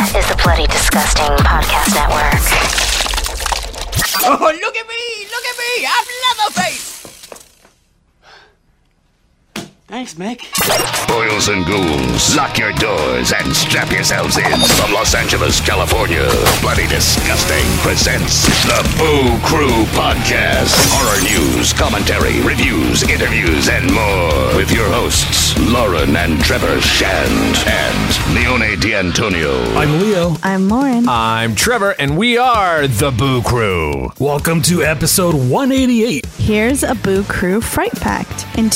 [0.00, 2.38] is the Bloody Disgusting Podcast Network.
[4.22, 5.26] Oh, look at me!
[5.28, 5.86] Look at me!
[5.86, 6.06] I'm
[6.38, 7.17] Leatherface!
[9.88, 10.44] Thanks, Mick.
[11.08, 14.44] Boils and ghouls, lock your doors and strap yourselves in.
[14.76, 16.28] From Los Angeles, California,
[16.60, 20.76] Bloody Disgusting presents the Boo Crew Podcast.
[20.92, 24.54] Horror news, commentary, reviews, interviews, and more.
[24.54, 29.64] With your hosts, Lauren and Trevor Shand and Leone D'Antonio.
[29.74, 30.36] I'm Leo.
[30.42, 31.08] I'm Lauren.
[31.08, 34.12] I'm Trevor, and we are the Boo Crew.
[34.18, 36.26] Welcome to episode 188.
[36.36, 38.44] Here's a Boo Crew Fright Fact.
[38.58, 38.68] In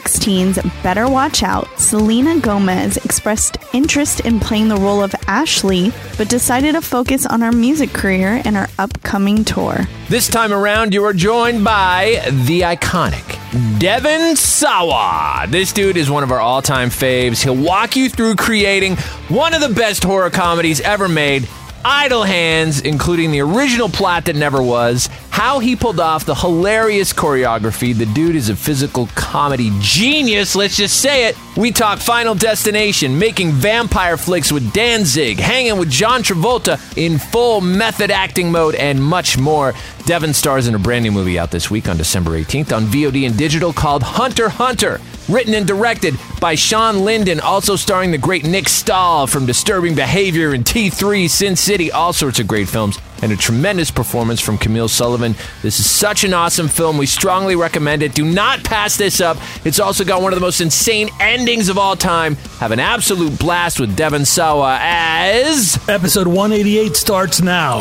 [0.00, 6.28] 2016's Better Watch Out, Selena Gomez expressed interest in playing the role of Ashley, but
[6.28, 9.86] decided to focus on her music career and her upcoming tour.
[10.08, 13.38] This time around, you are joined by the iconic
[13.78, 15.46] Devon Sawa.
[15.48, 17.42] This dude is one of our all time faves.
[17.42, 18.96] He'll walk you through creating
[19.28, 21.48] one of the best horror comedies ever made.
[21.84, 27.12] Idle Hands, including the original plot that never was, how he pulled off the hilarious
[27.12, 27.96] choreography.
[27.96, 31.36] The dude is a physical comedy genius, let's just say it.
[31.56, 37.60] We talk Final Destination, making vampire flicks with Danzig, hanging with John Travolta in full
[37.60, 39.74] method acting mode, and much more.
[40.04, 43.26] Devon stars in a brand new movie out this week on December 18th on VOD
[43.26, 48.44] and digital called Hunter Hunter written and directed by Shawn Linden, also starring the great
[48.44, 53.32] Nick Stahl from Disturbing Behavior and T3, Sin City, all sorts of great films, and
[53.32, 55.34] a tremendous performance from Camille Sullivan.
[55.62, 56.98] This is such an awesome film.
[56.98, 58.14] We strongly recommend it.
[58.14, 59.36] Do not pass this up.
[59.64, 62.36] It's also got one of the most insane endings of all time.
[62.58, 65.78] Have an absolute blast with Devon Sawa as.
[65.88, 67.80] Episode 188 starts now.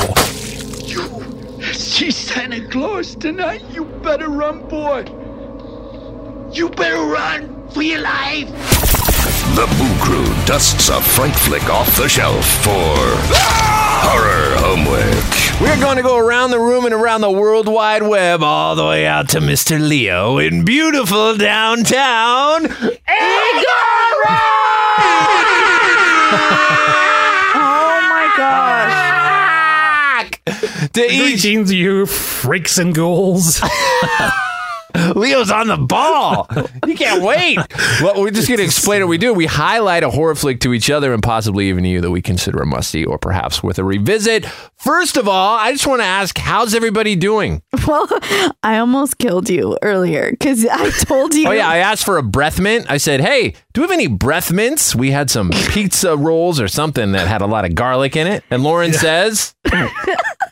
[1.73, 3.63] See Santa Claus tonight?
[3.71, 5.05] You better run, boy.
[6.51, 8.47] You better run for your life.
[9.55, 12.95] The Boo Crew dusts a fright flick off the shelf for
[14.01, 15.61] horror homework.
[15.61, 18.85] We're going to go around the room and around the World Wide Web, all the
[18.85, 19.79] way out to Mr.
[19.79, 22.67] Leo in beautiful downtown.
[27.61, 30.31] Oh my gosh.
[30.93, 33.61] To each Greetings, you freaks and ghouls.
[35.15, 36.47] Leo's on the ball.
[36.85, 37.59] You can't wait.
[38.01, 39.33] Well, we're just going to explain what we do.
[39.33, 42.59] We highlight a horror flick to each other and possibly even you that we consider
[42.59, 44.45] a musty or perhaps worth a revisit.
[44.77, 47.61] First of all, I just want to ask, how's everybody doing?
[47.87, 48.07] Well,
[48.61, 51.47] I almost killed you earlier because I told oh, you.
[51.47, 52.85] Oh yeah, I asked for a breath mint.
[52.87, 54.93] I said, "Hey, do we have any breath mints?
[54.93, 58.43] We had some pizza rolls or something that had a lot of garlic in it."
[58.51, 59.89] And Lauren says, I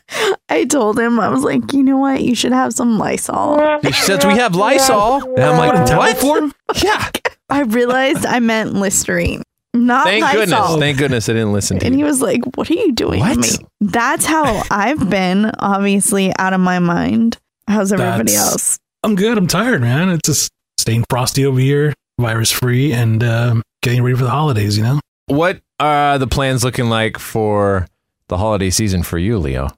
[0.68, 2.22] told him, I was like, you know what?
[2.22, 3.80] You should have some Lysol.
[3.82, 6.54] "She says we have Lysol." And I'm like, Towel "What?" form?
[6.82, 7.10] Yeah.
[7.50, 9.42] I realized I meant Listerine,
[9.74, 10.40] not Thank Lysol.
[10.40, 10.76] goodness.
[10.78, 13.42] Thank goodness I didn't listen to And he was like, What are you doing What?
[13.42, 13.66] to me?
[13.80, 17.38] That's how I've been, obviously, out of my mind.
[17.66, 18.78] How's everybody That's- else?
[19.02, 19.38] I'm good.
[19.38, 20.10] I'm tired, man.
[20.10, 24.76] It's just staying frosty over here, virus free, and um, getting ready for the holidays,
[24.76, 25.00] you know?
[25.26, 27.86] What are the plans looking like for
[28.28, 29.68] the holiday season for you, Leo?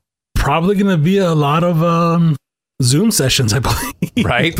[0.40, 2.34] Probably going to be a lot of um,
[2.82, 4.24] Zoom sessions, I believe.
[4.24, 4.58] Right?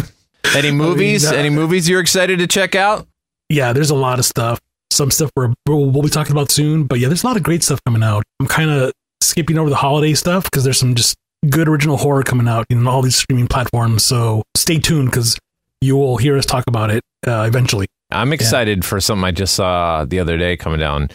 [0.55, 1.27] Any movies?
[1.31, 3.07] uh, Any movies you're excited to check out?
[3.49, 4.61] yeah, there's a lot of stuff.
[4.93, 7.63] Some stuff we're, we'll, be talking about soon, but yeah, there's a lot of great
[7.63, 8.23] stuff coming out.
[8.41, 11.17] I'm kind of skipping over the holiday stuff because there's some just
[11.49, 14.05] good original horror coming out in all these streaming platforms.
[14.05, 15.37] So stay tuned because
[15.81, 17.87] you will hear us talk about it uh, eventually.
[18.13, 21.09] I'm excited for something I just saw the other day coming down.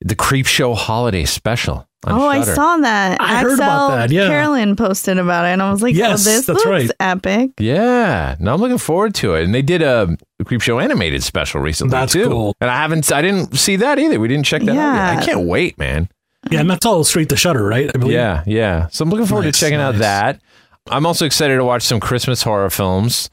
[0.00, 1.86] The Creepshow Holiday Special.
[2.06, 3.20] On Oh, I saw that.
[3.20, 4.26] I heard about that, yeah.
[4.28, 6.90] Carolyn posted about it, and I was like, oh, Yes, oh, this that's looks right.
[6.98, 7.50] epic.
[7.58, 9.44] Yeah, no, I'm looking forward to it.
[9.44, 12.28] And they did a Creepshow animated special recently That's too.
[12.28, 12.56] cool.
[12.60, 14.18] And I haven't, I didn't see that either.
[14.18, 14.74] We didn't check that out.
[14.74, 14.82] Yet.
[15.14, 15.20] Yeah.
[15.20, 16.08] I can't wait, man.
[16.50, 17.90] Yeah, and that's all straight to Shudder, right?
[17.94, 18.14] I believe.
[18.14, 18.86] Yeah, yeah.
[18.88, 20.40] So I'm looking forward Nice, to checking out that.
[20.88, 23.28] I'm also excited to watch some Christmas horror films.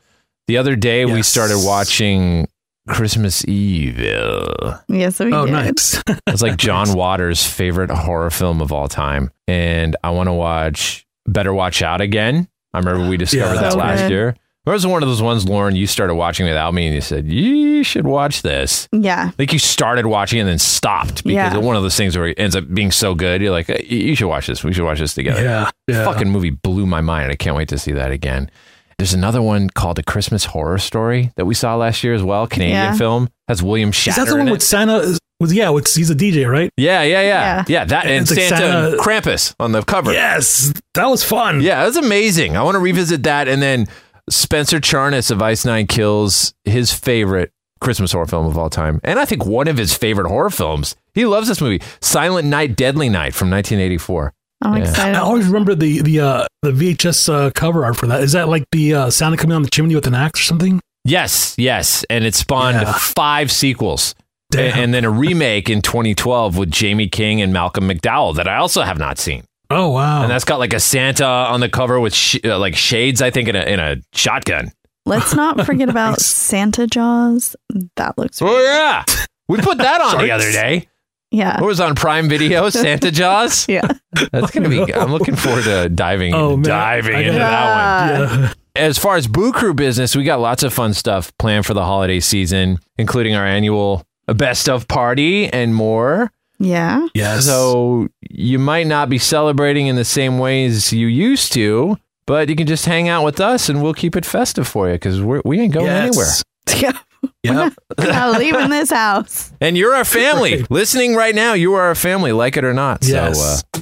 [0.47, 2.49] The other day we started watching
[2.87, 4.75] Christmas Evil.
[4.87, 5.51] Yes, we Oh, did.
[5.51, 6.01] nice.
[6.27, 9.31] It's like John Waters' favorite horror film of all time.
[9.47, 12.47] And I want to watch Better Watch Out again.
[12.73, 14.11] I remember we discovered Yeah, that that's last good.
[14.11, 14.35] year.
[14.65, 17.25] It was one of those ones, Lauren, you started watching without me and you said,
[17.25, 18.89] you should watch this.
[18.91, 19.31] Yeah.
[19.39, 21.57] Like you started watching and then stopped because Yeah.
[21.57, 23.41] one of those things where it ends up being so good.
[23.41, 24.65] You're like, "Uh, you you should watch this.
[24.65, 25.41] We should watch this together.
[25.41, 26.03] yeah, yeah.
[26.03, 27.31] Fucking movie blew my mind.
[27.31, 28.51] I can't wait to see that again.
[28.97, 32.47] There's another one called A Christmas Horror Story that we saw last year as well.
[32.47, 32.93] Canadian Yeah.
[32.95, 34.51] film has William Shatner Is that the in one it.
[34.51, 35.19] with Santa?
[35.39, 36.71] With yeah, with he's a DJ, right?
[36.77, 37.63] yeah, yeah, yeah, Yeah.
[37.67, 37.85] yeah.
[37.85, 40.11] That and It's like Santa, and Krampus on the cover.
[40.11, 41.61] Yes, that was fun.
[41.61, 42.57] Yeah, it was amazing.
[42.57, 43.47] I want to revisit that.
[43.47, 43.85] And then
[44.31, 48.99] Spencer Charnas of Ice Nine Kills, his favorite Christmas horror film of all time.
[49.03, 50.95] And I think one of his favorite horror films.
[51.13, 54.33] He loves this movie, Silent Night, Deadly Night from 1984.
[54.61, 54.89] I'm Yeah.
[54.89, 55.15] excited.
[55.15, 58.21] I always remember the the uh, the VHS uh, cover art for that.
[58.23, 60.79] Is that like the uh, Santa coming down the chimney with an axe or something?
[61.05, 62.03] Yes, yes.
[62.09, 62.91] And it spawned Yeah.
[62.93, 64.13] five sequels.
[64.51, 64.77] Damn.
[64.79, 68.81] And then a remake in 2012 with Jaime King and Malcolm McDowell that I also
[68.81, 69.43] have not seen.
[69.69, 70.21] Oh wow!
[70.23, 73.29] And that's got like a Santa on the cover with sh- uh, like shades, I
[73.31, 74.71] think, in a, in a shotgun.
[75.05, 77.55] Let's not forget about Santa Jaws.
[77.97, 79.03] That looks Oh, yeah.
[79.49, 80.87] We put that on the other day.
[81.31, 81.59] Yeah.
[81.59, 82.69] What was on Prime Video?
[82.71, 83.67] Santa Jaws?
[83.67, 83.87] Yeah.
[84.31, 86.63] That's going to be, I'm looking forward to diving, Oh, man.
[86.63, 88.43] diving I into gotta- that one.
[88.45, 88.53] Ah.
[88.75, 88.81] yeah.
[88.81, 91.83] as far as Boo Crew business, we got lots of fun stuff planned for the
[91.83, 96.31] holiday season, including our annual best of party and more.
[96.59, 97.07] Yeah.
[97.13, 97.45] yes.
[97.45, 102.55] So you might not be celebrating in the same ways you used to, but you
[102.55, 105.59] can just hang out with us and we'll keep it festive for you because we
[105.59, 106.07] ain't going yes.
[106.07, 106.27] anywhere.
[106.81, 106.99] Yeah.
[107.43, 107.73] Yep.
[107.97, 109.51] We're not leaving this house.
[109.61, 110.63] And you're our family.
[110.69, 113.03] Listening right now, you are our family, like it or not.
[113.05, 113.63] Yes.
[113.73, 113.81] So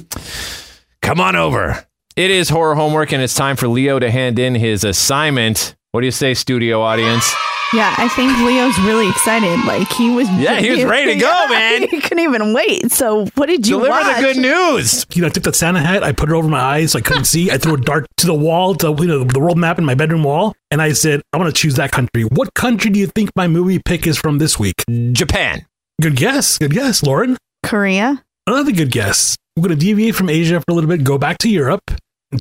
[1.02, 1.86] come on over.
[2.16, 5.75] It is horror homework, and it's time for Leo to hand in his assignment.
[5.96, 7.24] What do you say, studio audience?
[7.72, 9.58] Yeah, I think Leo's really excited.
[9.64, 10.28] Like he was.
[10.32, 11.88] Yeah, he was ready to go, man.
[11.88, 12.92] He couldn't even wait.
[12.92, 14.16] So what did you Deliver watch?
[14.18, 15.06] the good news.
[15.14, 17.00] you know, I took that Santa hat, I put it over my eyes so I
[17.00, 17.50] couldn't see.
[17.50, 19.94] I threw a dart to the wall, to you know, the world map in my
[19.94, 23.06] bedroom wall, and I said, "I want to choose that country." What country do you
[23.06, 24.84] think my movie pick is from this week?
[25.12, 25.64] Japan.
[26.02, 26.58] Good guess.
[26.58, 27.38] Good guess, Lauren.
[27.64, 28.22] Korea.
[28.46, 29.34] Another good guess.
[29.56, 31.80] We're going to deviate from Asia for a little bit, go back to Europe,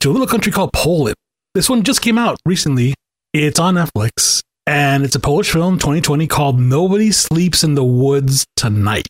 [0.02, 1.16] to a little country called Poland.
[1.54, 2.94] This one just came out recently.
[3.38, 8.46] It's on Netflix, and it's a Polish film, 2020, called Nobody Sleeps in the Woods
[8.56, 9.10] Tonight.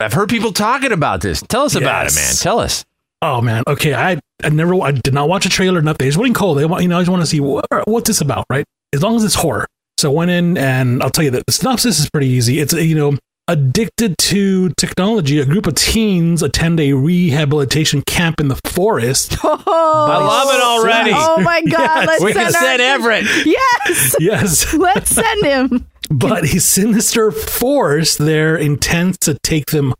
[0.00, 1.40] I've heard people talking about this.
[1.42, 2.34] Tell us about it, man.
[2.34, 2.84] Tell us.
[3.22, 3.94] Oh man, okay.
[3.94, 6.08] I I never I did not watch a trailer, nothing.
[6.08, 6.58] It's running cold.
[6.58, 8.64] I want you know I just want to see what, what's this about, right?
[8.92, 9.68] As long as it's horror.
[9.98, 12.58] So I went in and I'll tell you that the synopsis is pretty easy.
[12.58, 13.18] It's you know
[13.50, 15.40] addicted to technology.
[15.40, 19.36] A group of teens attend a rehabilitation camp in the forest.
[19.72, 21.10] Oh, I love it already.
[21.14, 21.70] Oh my God!
[21.70, 22.06] Yes.
[22.06, 23.24] Let's we send can send Everett.
[23.46, 24.16] Yes.
[24.20, 25.86] yes, Let's send him.
[26.10, 29.94] but a sinister force there intends to take them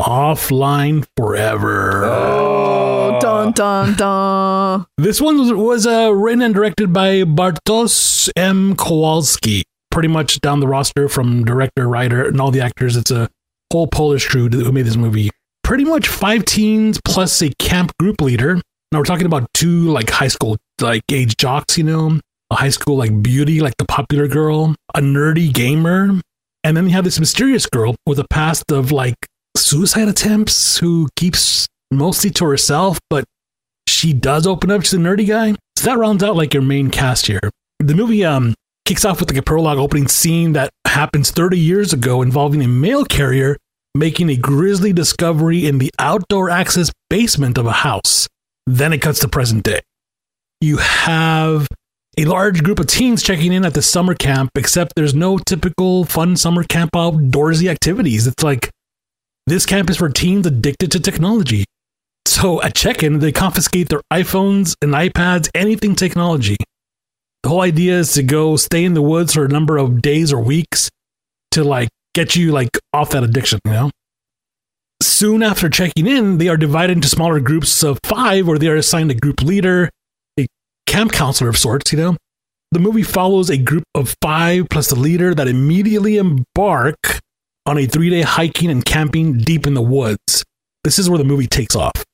[0.00, 2.04] offline forever.
[2.04, 4.86] Oh, dun dun dun.
[4.98, 8.76] This one was, was uh, written and directed by Bartosz M.
[8.76, 9.64] Kowalski.
[9.96, 12.98] Pretty much down the roster from director, writer, and all the actors.
[12.98, 13.30] It's a
[13.72, 15.30] whole Polish crew who made this movie.
[15.64, 18.60] Pretty much five teens plus a camp group leader.
[18.92, 22.20] Now we're talking about two like high school like age jocks, you know,
[22.50, 26.20] a high school like beauty, like the popular girl, a nerdy gamer,
[26.62, 29.16] and then you have this mysterious girl with a past of like
[29.56, 33.24] suicide attempts who keeps mostly to herself, but
[33.88, 35.54] she does open up to the nerdy guy.
[35.76, 37.50] So that rounds out like your main cast here.
[37.78, 38.52] The movie um
[38.86, 42.68] kicks off with like a prologue opening scene that happens 30 years ago involving a
[42.68, 43.56] mail carrier
[43.94, 48.28] making a grisly discovery in the outdoor access basement of a house.
[48.66, 49.80] Then it cuts to present day.
[50.60, 51.66] You have
[52.18, 56.04] a large group of teens checking in at the summer camp, except there's no typical
[56.04, 58.26] fun summer camp outdoorsy activities.
[58.26, 58.70] It's like
[59.46, 61.64] this camp is for teens addicted to technology.
[62.26, 66.56] So at check-in, they confiscate their iPhones and iPads, anything technology.
[67.46, 70.32] The whole idea is to go stay in the woods for a number of days
[70.32, 70.90] or weeks
[71.52, 73.90] to like get you like off that addiction, you know?
[75.00, 78.74] Soon after checking in, they are divided into smaller groups of five where they are
[78.74, 79.88] assigned a group leader,
[80.40, 80.48] a
[80.88, 82.16] camp counselor of sorts, you know?
[82.72, 87.20] The movie follows a group of five plus the leader that immediately embark
[87.64, 90.44] on a three day hiking and camping deep in the woods.
[90.82, 92.04] This is where the movie takes off.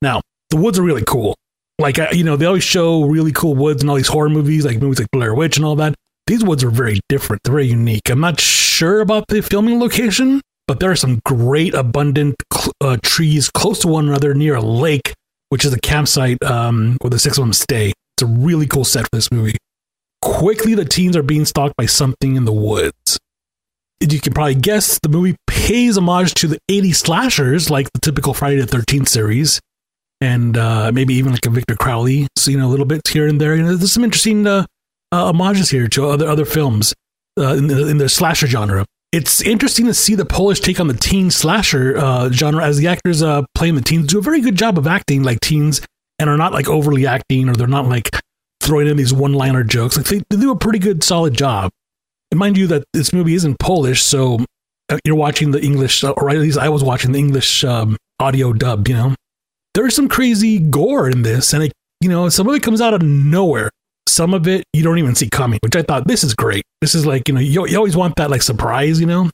[0.00, 1.36] Now, the woods are really cool.
[1.80, 4.78] Like, you know, they always show really cool woods in all these horror movies, like
[4.80, 5.94] movies like Blair Witch and all that.
[6.26, 7.42] These woods are very different.
[7.42, 8.10] They're very unique.
[8.10, 12.36] I'm not sure about the filming location, but there are some great, abundant
[12.82, 15.14] uh, trees close to one another near a lake,
[15.48, 17.92] which is a campsite um, where the six of them stay.
[18.16, 19.56] It's a really cool set for this movie.
[20.20, 23.18] Quickly, the teens are being stalked by something in the woods.
[24.00, 28.34] You can probably guess the movie pays homage to the 80s slashers, like the typical
[28.34, 29.60] Friday the 13th series,
[30.20, 33.54] and uh, maybe even like a Victor Crowley, know, a little bit here and there.
[33.56, 34.66] You know, there's some interesting uh,
[35.12, 36.94] uh, homages here to other other films
[37.38, 38.84] uh, in, the, in the slasher genre.
[39.12, 42.86] It's interesting to see the Polish take on the teen slasher uh, genre as the
[42.86, 45.80] actors uh, playing the teens do a very good job of acting like teens
[46.20, 48.10] and are not like overly acting or they're not like
[48.60, 49.96] throwing in these one liner jokes.
[49.96, 51.70] Like they, they do a pretty good, solid job.
[52.30, 54.38] And mind you, that this movie isn't Polish, so
[55.04, 58.86] you're watching the English, or at least I was watching the English um, audio dub.
[58.86, 59.14] You know,
[59.74, 62.94] there's some crazy gore in this, and it, you know, some of it comes out
[62.94, 63.70] of nowhere.
[64.08, 66.64] some of it you don't even see coming, which I thought this is great.
[66.80, 69.30] This is like, you know, you, you always want that like surprise, you know?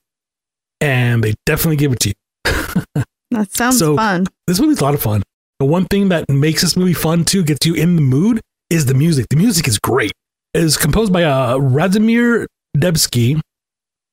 [0.81, 2.15] And they definitely give it to you.
[3.33, 4.27] That sounds So- fun.
[4.47, 5.23] this movie's a lot of fun.
[5.59, 8.41] The one thing that makes this movie fun too, gets you in the mood,
[8.71, 9.27] is the music.
[9.31, 10.13] The music is great.
[10.55, 13.41] It is composed by uh, Radzimir Dębski,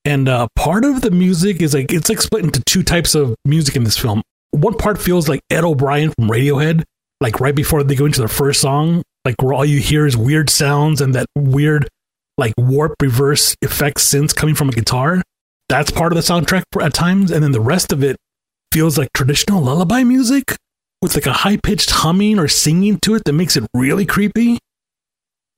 [0.05, 3.35] and uh, part of the music is like it's like split into two types of
[3.45, 4.21] music in this film.
[4.53, 6.83] One part feels like Ed O'Brien from Radiohead,
[7.19, 10.15] like right before they go into their first song, like where all you hear is
[10.15, 11.89] weird sounds and that weird,
[12.37, 15.23] like warp reverse effect synths coming from a guitar.
[15.69, 18.15] That's part of the soundtrack at times, and then the rest of it
[18.71, 20.55] feels like traditional lullaby music
[21.01, 24.59] with like a high pitched humming or singing to it that makes it really creepy.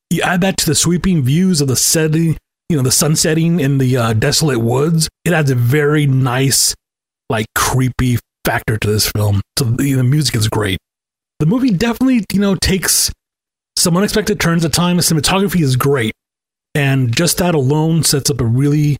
[0.10, 2.38] You add that to the sweeping views of the setting,
[2.70, 5.10] you know, the sun setting in the uh, desolate woods.
[5.25, 6.74] It adds a very nice,
[7.30, 9.42] like creepy factor to this film.
[9.60, 10.78] So the, the music is great.
[11.40, 13.12] The movie definitely, you know, takes
[13.75, 15.10] some unexpected turns at times.
[15.10, 16.14] The cinematography is great.
[16.74, 18.98] And just that alone sets up a really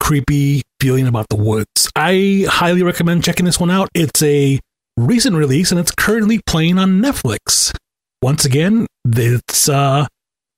[0.00, 1.90] creepy feeling about the woods.
[1.96, 3.88] I highly recommend checking this one out.
[3.94, 4.60] It's a
[4.96, 7.72] recent release and it's currently playing on Netflix.
[8.20, 10.06] Once again, it's uh,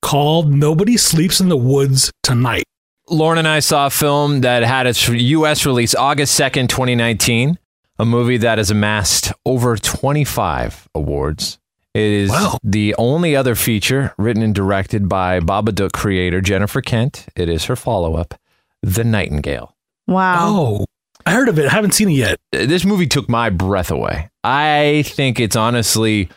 [0.02, 2.64] called Nobody Sleeps in the Woods Tonight.
[3.08, 5.66] Lauren and I saw a film that had its U.S.
[5.66, 7.58] release August 2nd, 2019,
[8.00, 11.58] a movie that has amassed over 25 awards.
[11.92, 12.58] It is Wow.
[12.62, 17.26] the only other feature written and directed by Babadook creator Jennifer Kent.
[17.36, 18.34] It is her follow up,
[18.82, 19.74] The Nightingale.
[20.06, 20.36] Wow.
[20.48, 20.86] Oh,
[21.26, 21.66] I heard of it.
[21.66, 22.38] I haven't seen it yet.
[22.54, 24.30] Uh, this movie took my breath away.
[24.42, 26.30] I think it's honestly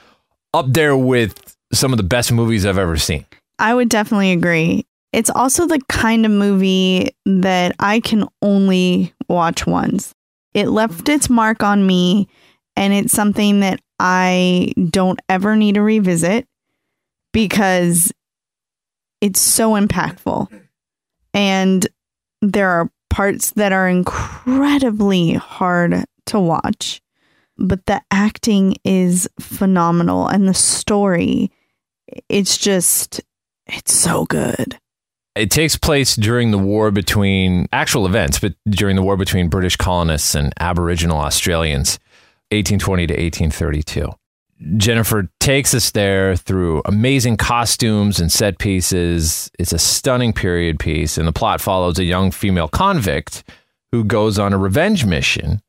[0.54, 3.26] up there with some of the best movies I've ever seen.
[3.58, 4.86] I would definitely agree.
[5.14, 10.14] It's also the kind of movie that I can only watch once.
[10.54, 12.28] It left its mark on me,
[12.76, 16.48] and it's something that I don't ever need to revisit
[17.32, 18.12] because
[19.22, 20.48] it's so impactful.
[21.34, 21.88] And
[22.42, 27.02] there are parts that are incredibly hard to watch,
[27.58, 31.52] but the acting is phenomenal and the story
[32.30, 33.22] it's just
[33.68, 34.78] it's so good.
[35.36, 39.76] It takes place during the war between actual events, but during the war between British
[39.76, 41.98] colonists and Aboriginal Australians,
[42.52, 44.10] 1820 to 1832.
[44.78, 49.50] Jennifer takes us there through amazing costumes and set pieces.
[49.58, 53.44] It's a stunning period piece, and the plot follows a young female convict
[53.92, 55.62] who goes on a revenge mission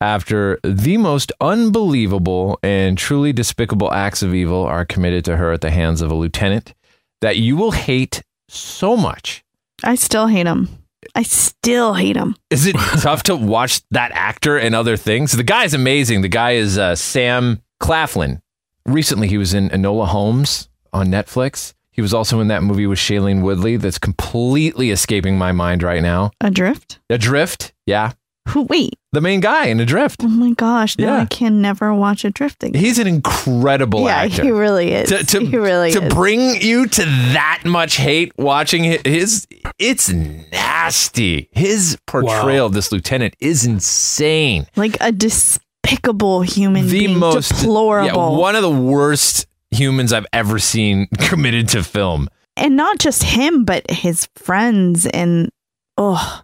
[0.00, 5.60] after the most unbelievable and truly despicable acts of evil are committed to her at
[5.60, 6.74] the hands of a lieutenant
[7.20, 8.22] that you will hate
[8.52, 9.44] so much.
[9.82, 10.68] I still hate him.
[11.14, 12.36] I still hate him.
[12.50, 15.32] Is it tough to watch that actor and other things?
[15.32, 16.22] The guy is amazing.
[16.22, 18.40] The guy is uh, Sam Claflin.
[18.86, 21.74] Recently, he was in Enola Holmes on Netflix.
[21.92, 26.02] He was also in that movie with Shailene Woodley that's completely escaping my mind right
[26.02, 26.30] now.
[26.40, 26.98] Adrift?
[27.10, 28.12] Adrift, yeah.
[28.48, 28.94] Who wait.
[29.12, 30.22] The main guy in Adrift.
[30.24, 31.22] Oh my gosh, now Yeah.
[31.22, 32.80] I can never watch Adrift again.
[32.80, 34.28] He's an incredible actor.
[34.28, 34.42] yeah, actor.
[34.44, 35.08] he really is.
[35.10, 35.96] to, to, he really is.
[35.96, 36.14] to is.
[36.14, 39.46] bring you to that much hate watching hi- his
[39.78, 42.66] it's nasty his portrayal Wow.
[42.66, 47.18] of this lieutenant is insane like a despicable human the being.
[47.18, 48.06] most deplorable.
[48.32, 53.22] yeah, one of the worst humans i've ever seen committed to film and not just
[53.22, 55.06] him, but his friends.
[55.06, 55.48] And
[55.96, 56.42] oh,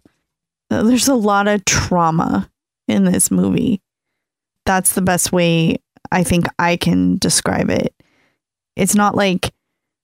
[0.70, 2.50] Uh, there's a lot of trauma
[2.88, 3.80] in this movie.
[4.64, 5.78] That's the best way
[6.10, 7.94] I think I can describe it.
[8.76, 9.52] It's not like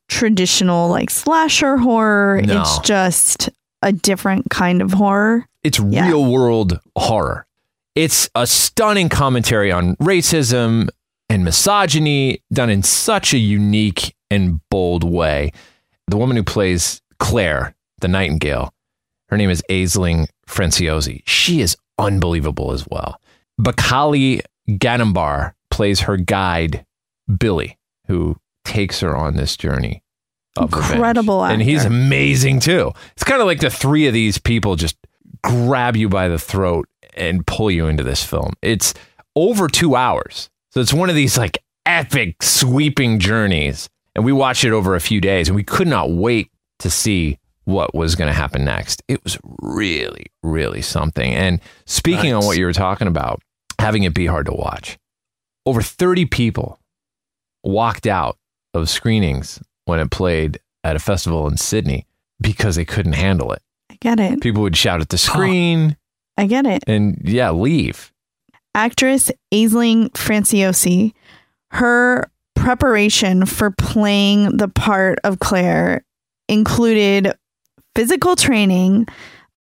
[0.09, 2.61] traditional, like slasher horror, No.
[2.61, 3.50] it's just
[3.83, 5.49] a different kind of horror.
[5.64, 6.09] it's Yeah.
[6.09, 7.47] real world horror
[7.95, 10.88] it's a stunning commentary on racism
[11.28, 15.52] and misogyny done in such a unique and bold way
[16.09, 18.73] the woman who plays claire the nightingale
[19.32, 23.20] her name is aisling franciosi she is unbelievable as well
[23.60, 26.84] baykali ganambarr plays her guide
[27.38, 30.02] billy who takes her on this journey
[30.56, 30.92] of revenge.
[30.92, 34.96] Incredible and he's amazing too it's kind of like the three of these people just
[35.42, 38.52] grab you by the throat and pull you into this film.
[38.62, 38.94] It's
[39.36, 40.48] over two hours.
[40.70, 43.88] So it's one of these like epic sweeping journeys.
[44.14, 47.38] And we watched it over a few days and we could not wait to see
[47.64, 49.02] what was going to happen next.
[49.09, 51.33] It was really, really something.
[51.33, 53.42] And speaking on what you were talking about,
[53.78, 54.99] having it be hard to watch,
[55.66, 56.81] over 30 people
[57.62, 58.37] walked out
[58.75, 62.07] of screenings when it played at a festival in Sydney
[62.40, 63.62] because they couldn't handle it.
[63.90, 64.40] I get it.
[64.40, 65.97] People would shout at the screen
[66.37, 66.83] I get it.
[66.87, 68.11] and yeah, leave.
[68.75, 71.12] actress Aisling Franciosi,
[71.71, 76.04] her preparation for playing the part of Claire
[76.49, 77.35] included
[77.94, 79.06] physical training.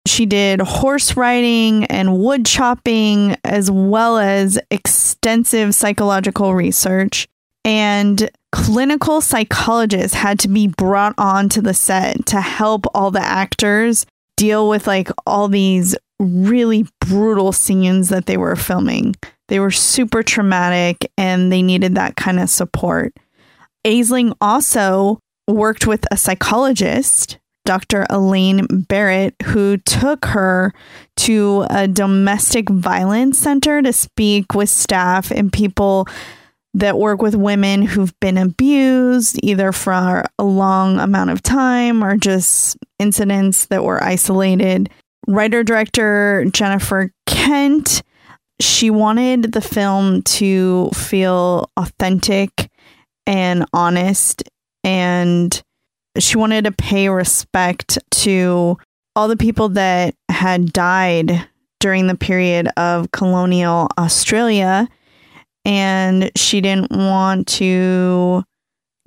[0.06, 7.28] She did horse riding and wood chopping, as well as extensive psychological research.
[7.64, 14.04] And clinical psychologists had to be brought onto the set to help all the actors
[14.36, 19.14] deal with like all these really brutal scenes that they were filming.
[19.48, 23.14] They were super traumatic and they needed that kind of support.
[23.84, 28.06] Aisling also worked with a psychologist, Dr.
[28.10, 30.72] Elaine Barrett, who took her
[31.18, 36.08] to a domestic violence center to speak with staff and people
[36.74, 42.16] that work with women who've been abused either for a long amount of time or
[42.16, 44.88] just incidents that were isolated.
[45.26, 48.02] Writer director Jennifer Kent,
[48.60, 52.70] she wanted the film to feel authentic
[53.26, 54.42] and honest
[54.82, 55.62] and
[56.18, 58.78] she wanted to pay respect to
[59.14, 61.46] all the people that had died
[61.80, 64.88] during the period of colonial Australia
[65.64, 68.44] and she didn't want to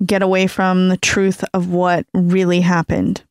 [0.04, 3.22] get away from the truth of what really happened.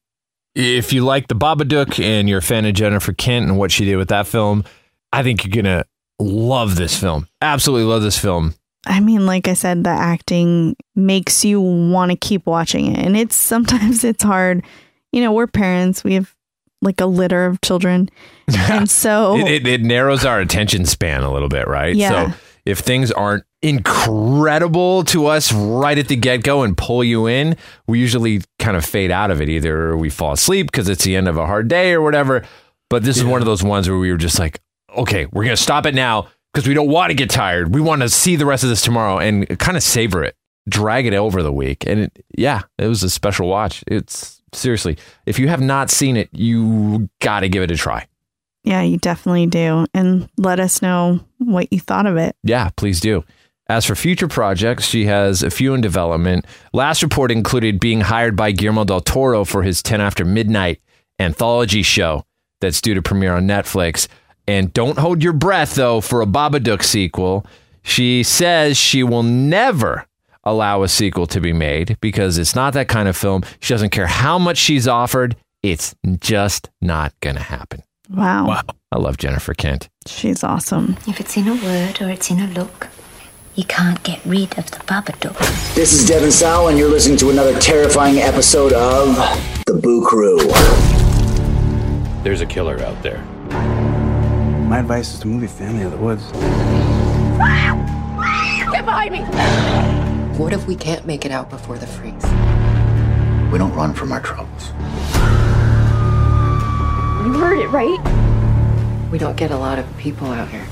[0.55, 3.85] If you like the Babadook and you're a fan of Jennifer Kent and what she
[3.85, 4.63] did with that film,
[5.11, 5.85] I think you're gonna
[6.19, 7.27] love this film.
[7.41, 8.55] Absolutely love this film.
[8.85, 13.05] I mean, like I said, the acting makes you want to keep watching it.
[13.05, 14.63] And it's sometimes it's hard.
[15.11, 16.33] You know, we're parents, we have
[16.81, 18.09] like a litter of children.
[18.69, 21.95] And so It, it, it narrows our attention span a little bit, right?
[21.95, 22.31] Yeah.
[22.31, 27.27] So if things aren't incredible to us right at the get go and pull you
[27.27, 29.49] in, we usually kind of fade out of it.
[29.49, 32.45] Either we fall asleep because it's the end of a hard day or whatever.
[32.89, 34.61] But this is one of those ones where we were just like,
[34.95, 37.75] okay, we're going to stop it now because we don't want to get tired.
[37.75, 40.37] We want to see the rest of this tomorrow and kind of savor it,
[40.69, 41.85] drag it over the week.
[41.85, 43.83] And it, yeah, it was a special watch.
[43.87, 48.07] It's seriously, if you have not seen it, you got to give it a try.
[48.63, 49.85] yeah, you definitely do.
[49.93, 52.37] And let us know what you thought of it.
[52.41, 53.25] Yeah, please do.
[53.67, 56.45] As for future projects, she has a few in development.
[56.71, 60.79] Last report included being hired by Guillermo del Toro for his 10 After Midnight
[61.19, 62.23] anthology show
[62.61, 64.07] that's due to premiere on Netflix.
[64.47, 67.45] And don't hold your breath, though, for a Babadook sequel.
[67.83, 70.07] She says she will never
[70.43, 73.43] allow a sequel to be made because it's not that kind of film.
[73.59, 77.81] She doesn't care how much she's offered, it's just not going to happen.
[78.09, 78.47] Wow.
[78.47, 78.61] Wow.
[78.91, 79.89] I love Jennifer Kent.
[80.05, 80.97] She's awesome.
[81.07, 82.87] If it's in a word or it's in a look,
[83.55, 85.37] you can't get rid of the Babadook.
[85.73, 89.15] This is Devon Sawa, and you're listening to another terrifying episode of
[89.65, 90.37] The Boo Crew.
[92.23, 93.23] There's a killer out there.
[94.65, 96.31] My advice is to move your family out of the woods.
[98.71, 99.19] Get behind me!
[100.39, 102.23] What if we can't make it out before the freeze?
[103.51, 104.69] We don't run from our troubles.
[107.23, 107.99] You heard it right.
[109.11, 110.65] We don't get a lot of people out here.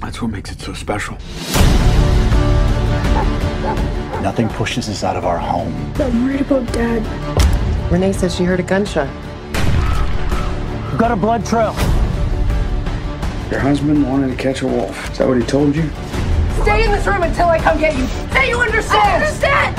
[0.00, 1.14] That's what makes it so special.
[4.20, 5.92] Nothing pushes us out of our home.
[5.94, 7.92] I'm worried about Dad.
[7.92, 9.08] Renee says she heard a gunshot.
[10.90, 11.76] We've got a blood trail.
[13.50, 15.10] Your husband wanted to catch a wolf.
[15.10, 15.88] Is that what he told you?
[16.62, 18.06] Stay in this room until I come get you.
[18.06, 19.00] Say you understand.
[19.00, 19.76] I understand.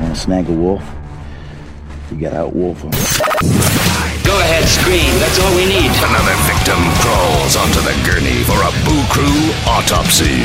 [0.00, 0.84] Want to snag a wolf?
[2.12, 2.92] You gotta outwolf him.
[4.22, 5.18] Go ahead, scream.
[5.18, 5.90] That's all we need.
[5.90, 6.36] Another
[6.76, 10.42] crawls onto the gurney for a Boo Crew autopsy.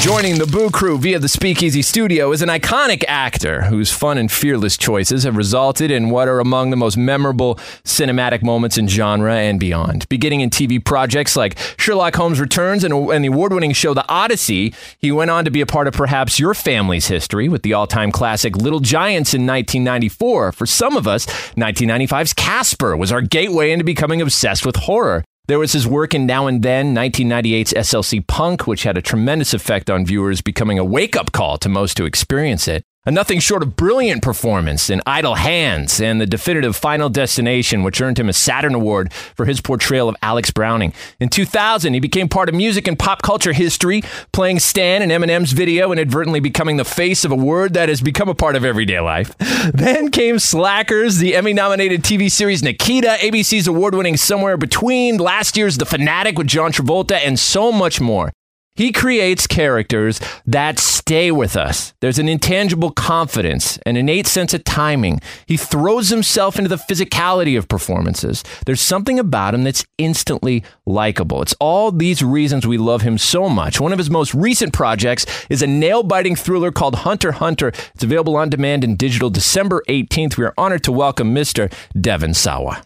[0.00, 4.30] Joining the Boo Crew via the Speakeasy Studio is an iconic actor whose fun and
[4.30, 9.34] fearless choices have resulted in what are among the most memorable cinematic moments in genre
[9.34, 10.08] and beyond.
[10.08, 14.08] Beginning in TV projects like Sherlock Holmes Returns and, and the award winning show The
[14.08, 17.72] Odyssey, he went on to be a part of perhaps your family's history with the
[17.72, 20.52] all time classic Little Giants in 1994.
[20.52, 25.24] For some of us, 1995's Casper was our gateway into becoming obsessed with horror.
[25.46, 29.52] There was his work in Now and Then, 1998's SLC Punk, which had a tremendous
[29.52, 32.82] effect on viewers, becoming a wake up call to most who experience it.
[33.06, 38.00] A nothing short of brilliant performance in Idle Hands and the definitive Final Destination, which
[38.00, 40.94] earned him a Saturn Award for his portrayal of Alex Browning.
[41.20, 45.52] In 2000, he became part of music and pop culture history, playing Stan in Eminem's
[45.52, 49.00] video inadvertently becoming the face of a word that has become a part of everyday
[49.00, 49.36] life.
[49.74, 55.58] Then came Slackers, the Emmy nominated TV series Nikita, ABC's award winning Somewhere Between, last
[55.58, 58.32] year's The Fanatic with John Travolta, and so much more.
[58.76, 61.94] He creates characters that stay with us.
[62.00, 65.20] There's an intangible confidence, an innate sense of timing.
[65.46, 68.42] He throws himself into the physicality of performances.
[68.66, 71.40] There's something about him that's instantly likable.
[71.40, 73.78] It's all these reasons we love him so much.
[73.78, 77.68] One of his most recent projects is a nail biting thriller called Hunter Hunter.
[77.68, 80.36] It's available on demand and digital December 18th.
[80.36, 81.72] We are honored to welcome Mr.
[82.00, 82.82] Devon Sawa.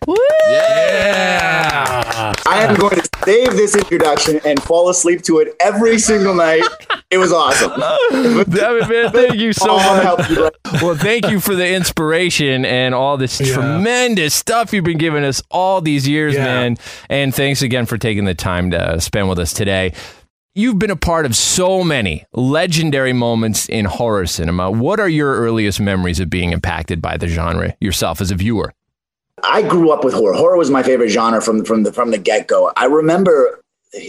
[0.51, 1.69] Yeah.
[2.47, 6.63] I am going to save this introduction and fall asleep to it every single night.
[7.11, 7.71] It was awesome.
[8.13, 10.31] Man, thank you so much.
[10.83, 13.55] well, thank you for the inspiration and all this Yeah.
[13.55, 16.45] tremendous stuff you've been giving us all these years, Yeah.
[16.45, 16.77] man.
[17.09, 19.93] And thanks again for taking the time to spend with us today.
[20.55, 24.71] You've been a part of so many legendary moments in horror cinema.
[24.71, 28.73] What are your earliest memories of being impacted by the genre yourself as a viewer?
[29.45, 30.35] I grew up with horror.
[30.35, 32.73] Horror was my favorite genre from from the from the get go.
[32.77, 33.61] I remember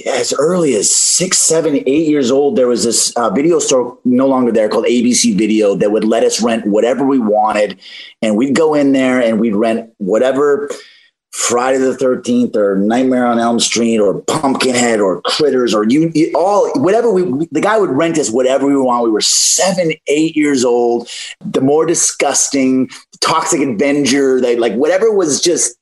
[0.05, 4.27] as early as six, seven, eight years old, there was this uh, video store no
[4.27, 7.79] longer there called ABC Video that would let us rent whatever we wanted,
[8.21, 10.69] and we'd go in there and we'd rent whatever
[11.31, 16.31] Friday the Thirteenth or Nightmare on Elm Street or Pumpkinhead or Critters or you, you
[16.35, 19.05] all whatever we the guy would rent us whatever we want.
[19.05, 21.09] We were seven, eight years old.
[21.39, 22.89] The more disgusting,
[23.21, 25.77] Toxic Avenger, they like whatever was just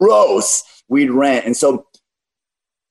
[0.00, 1.44] gross, we'd rent.
[1.44, 1.86] And so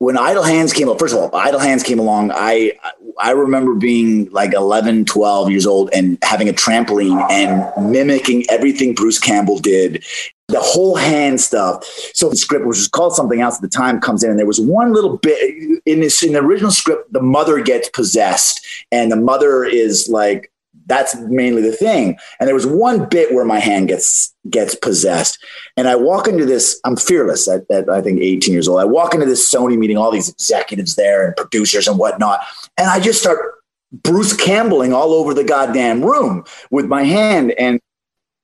[0.06, 2.32] when Idle Hands came up, first of all, Idle Hands came along.
[2.32, 2.74] I
[3.18, 8.94] I remember being like 11, 12 years old and having a trampoline and mimicking everything
[8.94, 10.06] Bruce Campbell did.
[10.50, 11.84] The whole hand stuff.
[12.13, 14.46] So the script, which was called something else at the time, comes in, and there
[14.46, 17.12] was one little bit in this in the original script.
[17.12, 20.52] The mother gets possessed, and the mother is like
[20.86, 22.17] that's mainly the thing.
[22.39, 25.43] And there was one bit where my hand gets gets possessed,
[25.78, 26.80] and I walk into this.
[26.84, 28.80] I'm fearless at, at I think 18 years old.
[28.80, 32.41] I walk into this Sony meeting, all these executives there and producers and whatnot,
[32.78, 33.56] and I just start
[33.91, 37.80] Bruce Campbelling all over the goddamn room with my hand, and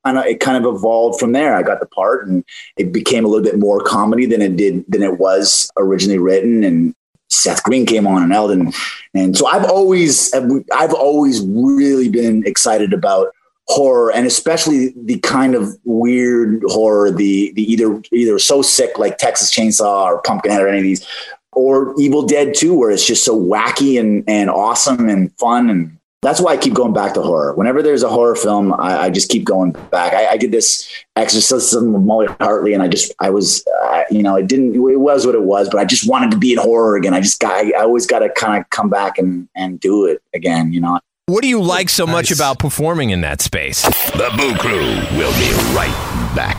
[0.04, 1.56] and it kind of evolved from there.
[1.56, 2.44] I got the part, and
[2.78, 6.64] it became a little bit more comedy than it did than it was originally written,
[6.64, 6.96] and
[7.32, 8.74] Seth Green came on and Elden.
[9.14, 13.34] And so I've always, I've always really been excited about
[13.68, 19.18] horror and especially the kind of weird horror, the, the either, either so sick like
[19.18, 21.08] Texas Chainsaw or Pumpkinhead or any of these,
[21.54, 25.70] or Evil Dead 2, where it's just so wacky and, and awesome and fun.
[25.70, 27.54] And that's why I keep going back to horror.
[27.56, 30.14] Whenever there's a horror film, I, I just keep going back.
[30.14, 34.22] I, I, did this exorcism of Molly Hartley, and I just, I was, uh, you
[34.22, 36.60] know, it didn't, it was what it was, but I just wanted to be in
[36.60, 37.16] horror again.
[37.16, 40.06] I just got, I, I always got to kind of come back and and do
[40.06, 41.00] it again, you know.
[41.26, 42.14] What do you like so nice.
[42.14, 43.82] much about performing in that space?
[43.82, 44.80] The Boo Crew
[45.18, 46.58] will be right back.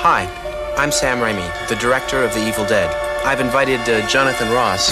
[0.00, 0.26] Hi,
[0.76, 2.94] I'm Sam Raimi, the director of The Evil Dead.
[3.24, 4.90] I've invited uh, Jonathan Ross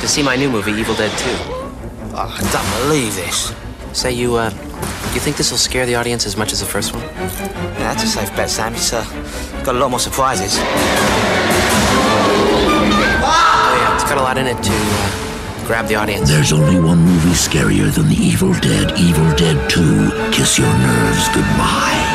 [0.00, 1.57] to see my new movie, Evil Dead 2.
[2.20, 3.54] Oh, I don't believe this.
[3.92, 4.50] Say, you, uh,
[5.14, 7.04] you think this will scare the audience as much as the first one?
[7.04, 8.74] Yeah, that's a safe bet, Sam.
[8.74, 9.04] It's uh,
[9.64, 10.58] got a lot more surprises.
[10.58, 10.64] Oh,
[13.22, 16.28] yeah, it's got a lot in it to uh, grab the audience.
[16.28, 20.32] There's only one movie scarier than The Evil Dead, Evil Dead 2.
[20.32, 22.07] Kiss your nerves goodbye.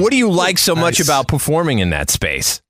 [0.00, 0.82] What do you like so nice.
[0.82, 2.60] much about performing in that space?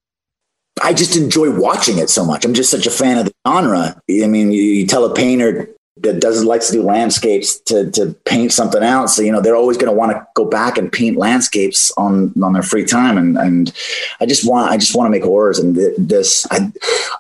[0.83, 2.45] I just enjoy watching it so much.
[2.45, 4.01] I'm just such a fan of the genre.
[4.11, 8.15] I mean, you, you tell a painter that doesn't like to do landscapes to to
[8.25, 9.15] paint something else.
[9.15, 12.33] So, you know, they're always going to want to go back and paint landscapes on
[12.43, 13.19] on their free time.
[13.19, 13.73] And and
[14.21, 15.59] I just want I just want to make horrors.
[15.59, 16.73] And this I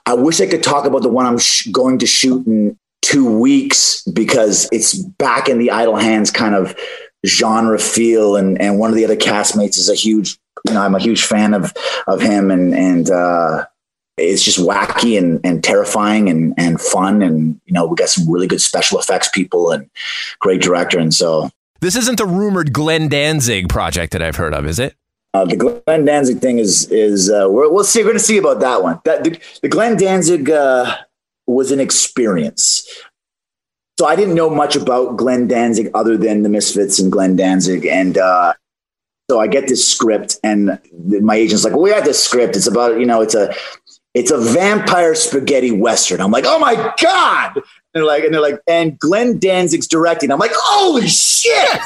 [0.07, 3.39] I wish I could talk about the one I'm sh- going to shoot in two
[3.39, 6.75] weeks because it's back in the idle hands kind of
[7.27, 8.37] genre feel.
[8.37, 11.25] And and one of the other castmates is a huge you know I'm a huge
[11.25, 11.73] fan of
[12.07, 12.51] of him.
[12.51, 13.67] And and uh
[14.17, 17.23] it's just wacky and and terrifying and and fun.
[17.23, 19.89] And you know we got some really good special effects people and
[20.39, 20.99] great director.
[20.99, 24.95] And so this isn't the rumored Glenn Danzig project that I've heard of is it?
[25.33, 28.39] Uh, the Glenn Danzig thing is is uh, we're, we'll see we're going to see
[28.39, 29.01] about that one.
[29.05, 30.97] That the, the Glenn Danzig uh,
[31.47, 32.87] was an experience
[34.01, 37.85] so I didn't know much about Glenn Danzig other than the Misfits and Glenn Danzig.
[37.85, 38.55] And uh,
[39.31, 40.79] so I get this script, and
[41.21, 42.57] my agent's like, "Well, we have this script.
[42.57, 43.55] It's about you know, it's a
[44.15, 48.41] it's a vampire spaghetti western." I'm like, "Oh my god!" And they're like, and they're
[48.41, 50.33] like, and Glenn Danzig's directing.
[50.33, 51.81] I'm like, "Holy shit!"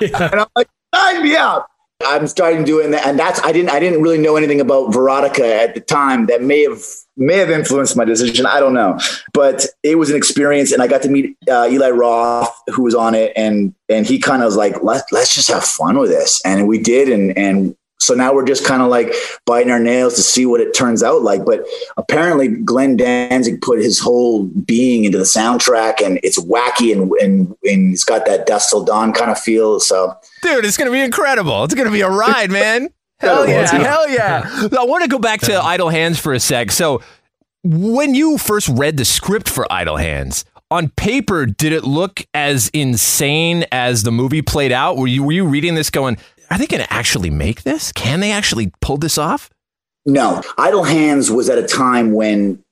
[0.14, 1.68] and I'm like, "Sign me up."
[2.04, 5.44] I'm starting doing that, and that's I didn't I didn't really know anything about Veronica
[5.44, 6.26] at the time.
[6.26, 6.82] That may have
[7.16, 8.46] may have influenced my decision.
[8.46, 8.98] I don't know,
[9.32, 12.94] but it was an experience, and I got to meet uh, Eli Roth, who was
[12.94, 16.10] on it, and and he kind of was like, let let's just have fun with
[16.10, 19.12] this, and we did, and and so now we're just kind of like
[19.46, 21.44] biting our nails to see what it turns out like.
[21.44, 21.64] But
[21.96, 27.54] apparently, Glenn Danzig put his whole being into the soundtrack, and it's wacky and and,
[27.64, 29.80] and it's got that Dusk Till Dawn kind of feel.
[29.80, 31.64] So, dude, it's gonna be incredible.
[31.64, 32.88] It's gonna be a ride, man.
[33.18, 34.68] Hell yeah, hell yeah.
[34.76, 36.72] I want to go back to Idle Hands for a sec.
[36.72, 37.02] So,
[37.62, 42.68] when you first read the script for Idle Hands, on paper, did it look as
[42.72, 44.96] insane as the movie played out?
[44.96, 46.16] Were you were you reading this going,
[46.52, 47.92] are they going to actually make this?
[47.92, 49.48] Can they actually pull this off?
[50.04, 50.42] No.
[50.58, 52.62] Idle Hands was at a time when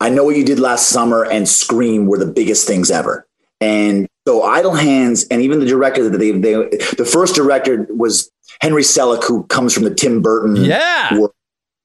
[0.00, 3.26] I Know What You Did Last Summer and Scream were the biggest things ever.
[3.60, 8.30] And so Idle Hands and even the director that they, they the first director was
[8.60, 11.16] Henry Selick, who comes from the Tim Burton yeah.
[11.16, 11.32] world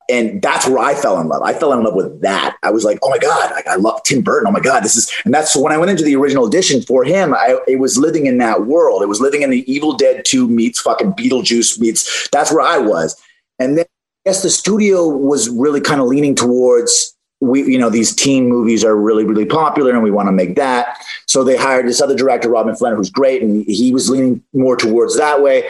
[0.09, 1.41] and that's where I fell in love.
[1.43, 2.57] I fell in love with that.
[2.63, 4.47] I was like, oh my god, I love Tim Burton.
[4.47, 5.11] Oh my god, this is.
[5.23, 7.33] And that's when I went into the original edition for him.
[7.33, 9.03] I it was living in that world.
[9.03, 12.27] It was living in the Evil Dead Two meets fucking Beetlejuice meets.
[12.29, 13.21] That's where I was.
[13.59, 17.89] And then I guess the studio was really kind of leaning towards we you know
[17.89, 21.55] these teen movies are really really popular and we want to make that so they
[21.55, 25.41] hired this other director rodman flender who's great and he was leaning more towards that
[25.41, 25.65] way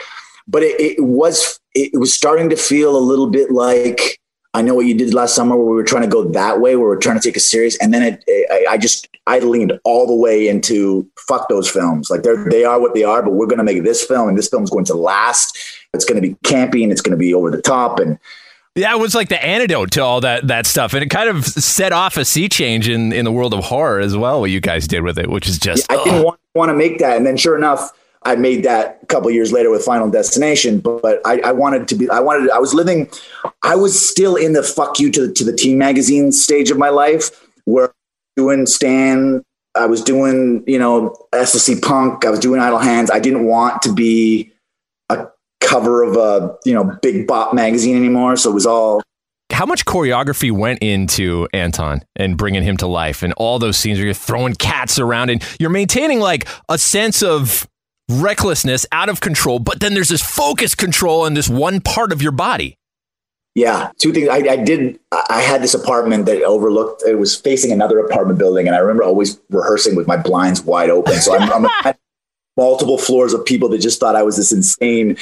[0.47, 4.19] but it, it was it was starting to feel a little bit like
[4.53, 6.75] I know what you did last summer where we were trying to go that way,
[6.75, 7.77] where we are trying to take a serious.
[7.77, 12.09] And then it, it, I just, I leaned all the way into fuck those films.
[12.09, 14.37] Like they're, they are what they are, but we're going to make this film and
[14.37, 15.55] this film's going to last.
[15.93, 17.99] It's going to be campy and it's going to be over the top.
[17.99, 18.17] And
[18.73, 20.93] yeah, it was like the antidote to all that, that stuff.
[20.93, 23.99] And it kind of set off a sea change in, in the world of horror
[23.99, 26.39] as well, what you guys did with it, which is just, yeah, I didn't want,
[26.55, 27.17] want to make that.
[27.17, 27.91] And then sure enough,
[28.23, 31.87] I made that a couple years later with Final Destination, but, but I, I, wanted
[31.87, 33.09] to be, I wanted, I was living,
[33.63, 36.77] I was still in the fuck you to the, to the teen magazine stage of
[36.77, 37.93] my life where
[38.35, 39.41] doing Stan,
[39.75, 43.09] I was doing, you know, SLC Punk, I was doing Idle Hands.
[43.09, 44.51] I didn't want to be
[45.09, 45.27] a
[45.61, 48.35] cover of a, you know, big bop magazine anymore.
[48.35, 49.01] So it was all,
[49.51, 53.97] how much choreography went into Anton and bringing him to life and all those scenes
[53.97, 57.67] where you're throwing cats around and you're maintaining like a sense of
[58.09, 62.21] recklessness, out of control, but then there's this focus control in this one part of
[62.21, 62.75] your body.
[63.55, 64.29] Yeah, two things.
[64.29, 64.99] I, I, did.
[65.11, 67.03] I had this apartment that overlooked.
[67.05, 70.89] It was facing another apartment building, and I remember always rehearsing with my blinds wide
[70.89, 71.15] open.
[71.15, 71.93] So I'm, I'm
[72.57, 75.17] multiple floors of people that just thought I was this insane,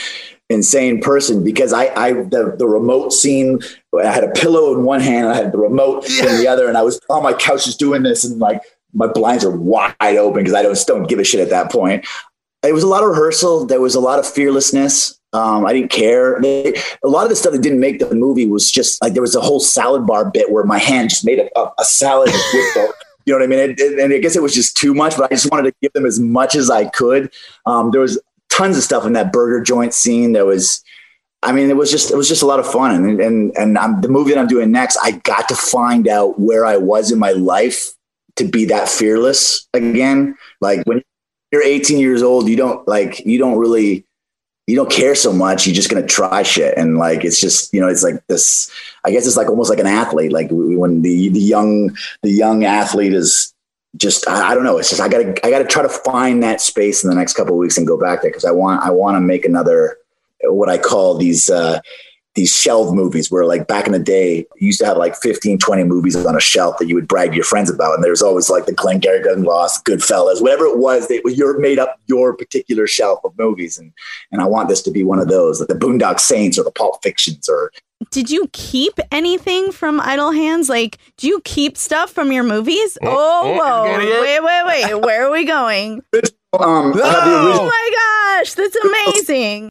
[0.50, 3.60] insane person because I, I the, the remote scene.
[3.98, 6.30] I had a pillow in one hand, I had the remote yeah.
[6.30, 8.62] in the other, and I was on my couch just doing this, and like
[8.94, 12.06] my blinds are wide open because I don't don't give a shit at that point
[12.64, 13.66] it was a lot of rehearsal.
[13.66, 15.20] There was a lot of fearlessness.
[15.34, 16.40] Um, I didn't care.
[16.42, 19.22] They, a lot of the stuff that didn't make the movie was just like there
[19.22, 22.74] was a whole salad bar bit where my hand just made a, a, salad with
[22.74, 22.94] the,
[23.26, 23.60] you know what I mean?
[23.60, 25.76] It, it, and I guess it was just too much, but I just wanted to
[25.82, 27.32] give them as much as I could.
[27.66, 30.32] Um, there was tons of stuff in that burger joint scene.
[30.32, 30.82] There was,
[31.44, 32.96] I mean, it was just it was just a lot of fun.
[32.96, 36.40] And and and I'm, the movie that I'm doing next, I got to find out
[36.40, 37.92] where I was in my life
[38.38, 40.36] to be that fearless again.
[40.62, 41.04] Like when
[41.52, 44.06] you're 18 years old, you don't like, you don't really,
[44.68, 45.66] you don't care so much.
[45.66, 46.78] You're just to try shit.
[46.78, 48.70] And like, it's just, you know, it's like this,
[49.06, 50.34] I guess it's like almost like an athlete.
[50.34, 53.54] Like when the, the young, the young athlete is
[53.96, 54.78] just, I, I don't know.
[54.78, 57.58] It's just, I gotta, I gotta try to find that space in the next couple
[57.58, 58.32] weeks and go back there.
[58.32, 59.98] Cause I want, I want to make another,
[60.44, 61.80] what I call these, uh,
[62.38, 65.58] these shelf movies where like back in the day you used to have like 15
[65.58, 68.22] 20 movies on a shelf that you would brag to your friends about and there's
[68.22, 72.00] always like the Glengarry Glen Ross Goodfellas whatever it was that was your made up
[72.06, 73.92] your particular shelf of movies and
[74.32, 76.72] and I want this to be one of those like the Boondock Saints or the
[76.72, 77.72] Pulp Fictions or
[78.12, 80.70] did you keep anything from Idle Hands?
[80.70, 82.96] Like, do you keep stuff from your movies?
[83.02, 84.22] Oh, oh whoa.
[84.22, 85.02] Wait, wait, wait.
[85.02, 86.04] Where are we going?
[86.54, 89.70] Um, oh my gosh, that's amazing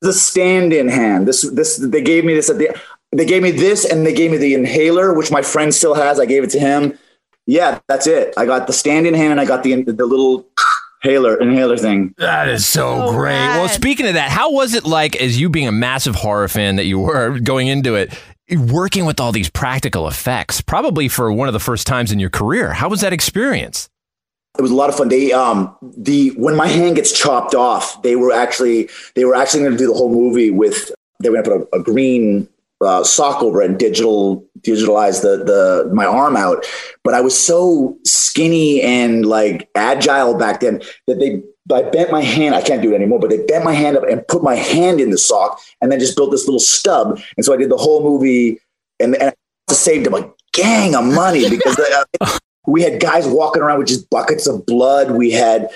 [0.00, 1.26] the stand-in hand.
[1.26, 2.76] This this they gave me this at the
[3.12, 6.18] they gave me this and they gave me the inhaler, which my friend still has.
[6.18, 6.98] I gave it to him.
[7.46, 8.34] Yeah, that's it.
[8.36, 10.46] I got the stand-in hand and I got the the little
[11.02, 12.14] inhaler inhaler thing.
[12.18, 13.34] That is so, great.
[13.34, 16.76] Well, speaking of that, how was it like as you being a massive horror fan
[16.76, 18.18] that you were going into it?
[18.50, 22.28] Working with all these practical effects, probably for one of the first times in your
[22.28, 22.74] career.
[22.74, 23.88] How was that experience?
[24.58, 25.08] It was a lot of fun.
[25.08, 29.60] They um the when my hand gets chopped off, they were actually they were actually
[29.60, 32.48] going to do the whole movie with they were going to put a, a green
[32.80, 36.64] uh, sock over it and digital digitalize the the my arm out.
[37.02, 42.20] But I was so skinny and like agile back then that they I bent my
[42.20, 42.54] hand.
[42.54, 45.00] I can't do it anymore, but they bent my hand up and put my hand
[45.00, 47.18] in the sock, and then just built this little stub.
[47.36, 48.60] And so I did the whole movie,
[49.00, 49.34] and, and
[49.70, 53.88] I saved them a gang of money because uh, we had guys walking around with
[53.88, 55.12] just buckets of blood.
[55.12, 55.68] We had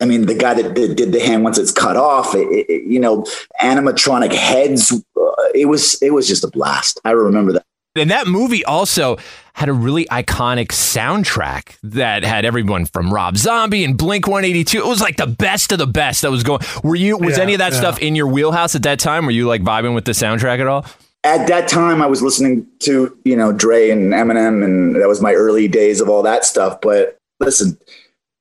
[0.00, 2.82] I mean, the guy that did, did the hand once it's cut off, it, it,
[2.82, 3.24] you know,
[3.62, 4.90] animatronic heads.
[4.90, 7.00] Uh, it was it was just a blast.
[7.04, 7.64] I remember that.
[7.94, 9.18] And that movie also
[9.52, 14.78] had a really iconic soundtrack that had everyone from Rob Zombie and Blink 182.
[14.78, 16.62] It was like the best of the best that was going.
[16.82, 17.78] Were you was Yeah, any of that yeah.
[17.78, 19.26] stuff in your wheelhouse at that time?
[19.26, 20.86] Were you like vibing with the soundtrack at all?
[21.24, 25.20] At that time, I was listening to you know Dre and Eminem, and that was
[25.20, 26.80] my early days of all that stuff.
[26.80, 27.78] But listen,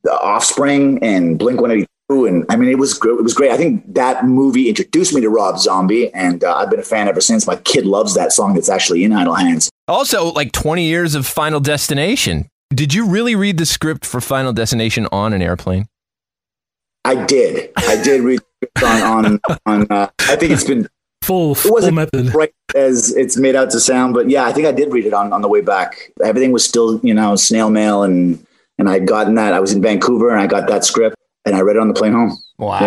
[0.03, 3.51] the Offspring and Blink One Eighty Two, and I mean, it was it was great.
[3.51, 7.07] I think that movie introduced me to Rob Zombie, and uh, I've been a fan
[7.07, 7.45] ever since.
[7.45, 9.69] My kid loves that song that's actually in Idle Hands.
[9.87, 12.47] Also, like 20 years of Final Destination.
[12.73, 15.87] Did you really read the script for Final Destination on an airplane?
[17.03, 18.39] I did, I did read
[18.81, 19.87] on on on.
[19.89, 20.87] Uh, I think it's been
[21.55, 22.33] full it wasn't method.
[22.35, 25.13] right as it's made out to sound, but yeah, I think I did read it
[25.13, 26.11] on on the way back.
[26.23, 28.45] Everything was still you know snail mail, and
[28.77, 29.53] and I'd gotten that.
[29.53, 31.15] I was in Vancouver, and I got that script,
[31.45, 32.37] and I read it on the plane home.
[32.57, 32.79] Wow.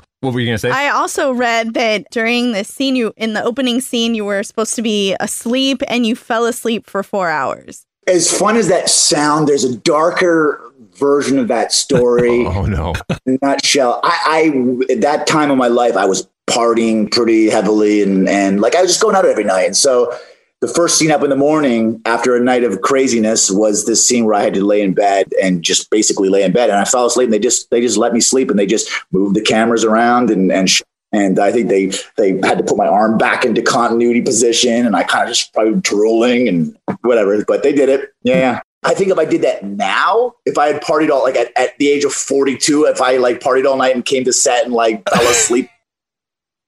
[0.00, 0.06] Yeah.
[0.20, 0.70] What were you going to say?
[0.70, 4.74] I also read that during the scene, you in the opening scene, you were supposed
[4.76, 7.86] to be asleep and you fell asleep for four hours.
[8.08, 12.46] as fun as that sound, there's a darker version of that story.
[12.46, 12.94] oh no!
[13.42, 14.00] Nutshell.
[14.02, 14.50] I,
[14.90, 18.74] I at that time of my life, I was partying pretty heavily, and and like
[18.74, 19.66] I was just going out every night.
[19.66, 20.16] And so
[20.60, 24.24] the first scene up in the morning after a night of craziness was this scene
[24.24, 26.84] where I had to lay in bed and just basically lay in bed, and I
[26.84, 27.26] fell asleep.
[27.26, 30.30] And they just they just let me sleep, and they just moved the cameras around
[30.30, 30.68] and and.
[31.12, 34.96] and I think they they had to put my arm back into continuity position, and
[34.96, 37.42] I kind of just probably drooling and whatever.
[37.44, 38.10] But they did it.
[38.22, 38.60] Yeah.
[38.82, 41.76] I think if I did that now, if I had partied all like at, at
[41.78, 44.72] the age of 42, if I like partied all night and came to set and
[44.72, 45.68] like fell asleep,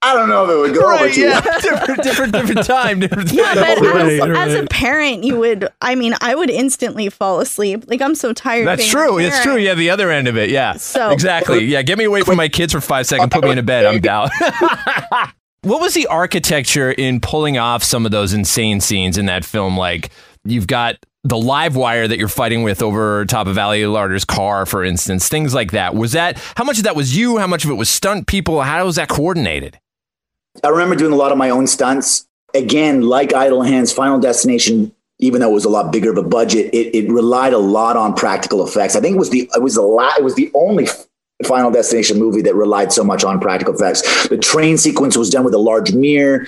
[0.00, 1.40] I don't know if it would go over Right, too yeah.
[1.44, 1.60] well.
[1.60, 3.00] different, different, different time.
[3.00, 5.68] Different Yeah, but as, Right, as a parent, you would.
[5.82, 7.84] I mean, I would instantly fall asleep.
[7.88, 8.66] Like I'm so tired.
[8.68, 9.18] That's being true.
[9.18, 9.56] It's true.
[9.56, 10.50] Yeah, the other end of it.
[10.50, 10.74] Yeah.
[10.74, 11.64] So- exactly.
[11.64, 11.82] Yeah.
[11.82, 13.32] Get me away from my kids for five seconds.
[13.32, 13.86] Put me in a bed.
[13.86, 14.28] I'm down.
[15.62, 19.76] what was the architecture in pulling off some of those insane scenes in that film?
[19.76, 20.10] Like
[20.44, 24.64] you've got the live wire that you're fighting with over top of Ali Larter's car,
[24.64, 25.28] for instance.
[25.28, 25.96] Things like that.
[25.96, 27.38] Was that how much of that was you?
[27.38, 28.62] How much of it was stunt people?
[28.62, 29.78] How was that coordinated?
[30.64, 32.26] I remember doing a lot of my own stunts.
[32.54, 36.22] Again, like Idle Hands, Final Destination, even though it was a lot bigger of a
[36.22, 38.96] budget, it, it relied a lot on practical effects.
[38.96, 40.86] I think it was the it was the la- it was the only
[41.44, 44.28] Final Destination movie that relied so much on practical effects.
[44.28, 46.46] The train sequence was done with a large mirror.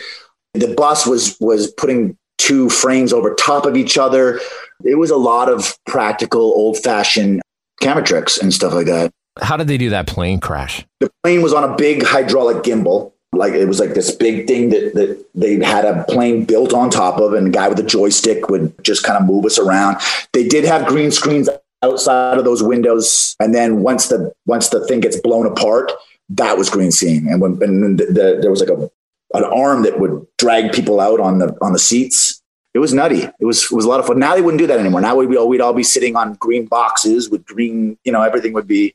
[0.54, 4.40] The bus was was putting two frames over top of each other.
[4.84, 7.42] It was a lot of practical, old fashioned
[7.80, 9.10] camera tricks and stuff like that.
[9.40, 10.84] How did they do that plane crash?
[11.00, 13.12] The plane was on a big hydraulic gimbal.
[13.32, 16.90] Like it was like this big thing that, that they had a plane built on
[16.90, 19.98] top of, and a guy with a joystick would just kind of move us around.
[20.32, 21.48] They did have green screens
[21.82, 25.92] outside of those windows, and then once the once the thing gets blown apart,
[26.30, 27.28] that was green scene.
[27.28, 28.90] And when and the, the, there was like a
[29.34, 32.42] an arm that would drag people out on the on the seats.
[32.74, 33.22] It was nutty.
[33.22, 34.18] It was it was a lot of fun.
[34.18, 35.00] Now they wouldn't do that anymore.
[35.00, 37.98] Now we'd all we'd all be sitting on green boxes with green.
[38.04, 38.94] You know, everything would be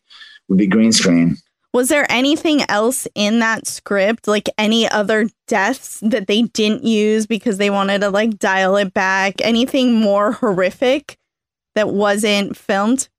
[0.50, 1.38] would be green screen.
[1.76, 7.28] Was there anything else in that script, like any other deaths that they didn't use
[7.28, 9.42] because they wanted to like dial it back?
[9.42, 11.18] Anything more horrific
[11.74, 13.10] that wasn't filmed?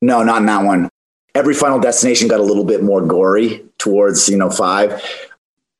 [0.00, 0.88] No, not in that one.
[1.34, 5.04] Every Final Destination got a little bit more gory towards you know five.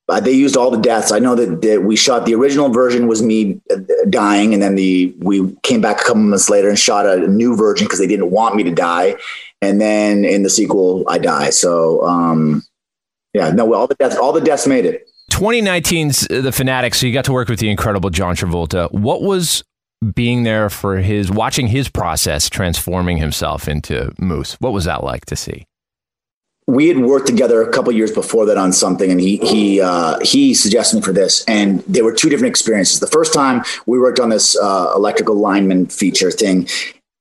[0.06, 1.12] Uh, they used all the deaths.
[1.12, 3.76] I know that, that we shot the original version was me uh,
[4.10, 7.56] dying, and then the we came back a couple months later and shot a new
[7.56, 9.16] version because they didn't want me to die.
[9.62, 11.50] And then in the sequel, I die.
[11.50, 12.62] So um,
[13.32, 15.08] yeah, no, all the deaths, all the deaths made it.
[15.30, 16.94] 2019's The Fanatic.
[16.94, 18.92] So you got to work with the incredible John Travolta.
[18.92, 19.64] What was
[20.14, 24.54] being there for his watching his process transforming himself into Moose?
[24.60, 25.64] What was that like to see?
[26.66, 30.18] we had worked together a couple years before that on something and he he uh,
[30.22, 33.98] he suggested me for this and there were two different experiences the first time we
[33.98, 36.68] worked on this uh, electrical lineman feature thing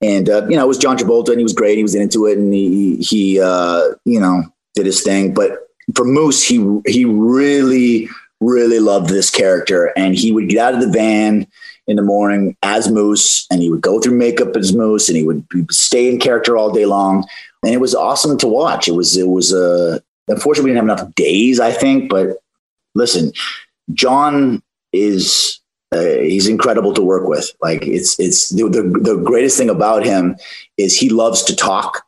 [0.02, 2.26] and uh, you know it was john travolta and he was great he was into
[2.26, 4.42] it and he he uh, you know
[4.74, 8.08] did his thing but for moose he he really
[8.40, 11.46] really loved this character and he would get out of the van
[11.86, 15.24] in the morning as moose and he would go through makeup as moose and he
[15.24, 17.26] would stay in character all day long
[17.62, 18.88] and it was awesome to watch.
[18.88, 22.10] It was it was uh, unfortunately we didn't have enough days, I think.
[22.10, 22.38] But
[22.94, 23.32] listen,
[23.92, 25.60] John is
[25.92, 27.50] uh, he's incredible to work with.
[27.60, 28.68] Like it's it's the,
[29.02, 30.36] the greatest thing about him
[30.76, 32.04] is he loves to talk,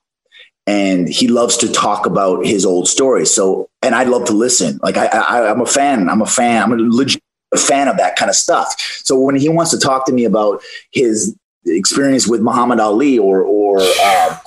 [0.66, 3.35] and he loves to talk about his old stories.
[3.35, 4.80] So, and I love to listen.
[4.82, 6.09] Like I, I I'm a fan.
[6.09, 6.62] I'm a fan.
[6.62, 7.22] I'm a legit
[7.57, 8.74] fan of that kind of stuff.
[9.05, 13.43] So when he wants to talk to me about his experience with Muhammad Ali or
[13.43, 14.39] or uh,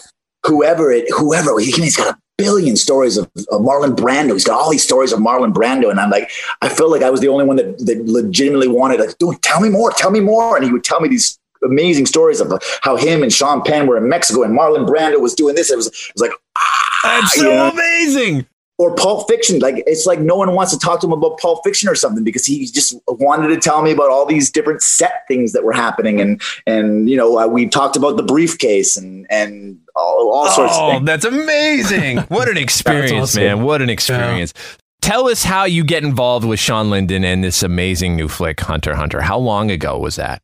[0.46, 4.34] whoever it whoever he's got a billion stories of, of, Marlon Brando.
[4.34, 6.30] He's got all these stories of Marlon Brando, and I'm like,
[6.62, 9.60] I feel like I was the only one that, that legitimately wanted like, dude, tell
[9.60, 12.96] me more, tell me more, and he would tell me these amazing stories of how
[12.96, 15.72] him and Sean Penn were in Mexico and Marlon Brando was doing this.
[15.72, 17.72] It was, it was like, ah, that's so know?
[17.72, 18.46] amazing
[18.78, 19.60] or Pulp Fiction.
[19.60, 22.24] Like it's like no one wants to talk to him about Pulp Fiction or something
[22.24, 25.74] because he just wanted to tell me about all these different set things that were
[25.74, 30.48] happening and and you know uh, we talked about the briefcase and and all, all
[30.50, 31.06] sorts oh, of things.
[31.06, 32.18] That's amazing!
[32.28, 33.44] What an experience, awesome.
[33.44, 33.64] man!
[33.64, 34.54] What an experience.
[34.56, 34.78] Yeah.
[35.02, 38.96] Tell us how you get involved with Shawn Linden and this amazing new flick, Hunter
[38.96, 39.22] Hunter.
[39.22, 40.42] How long ago was that?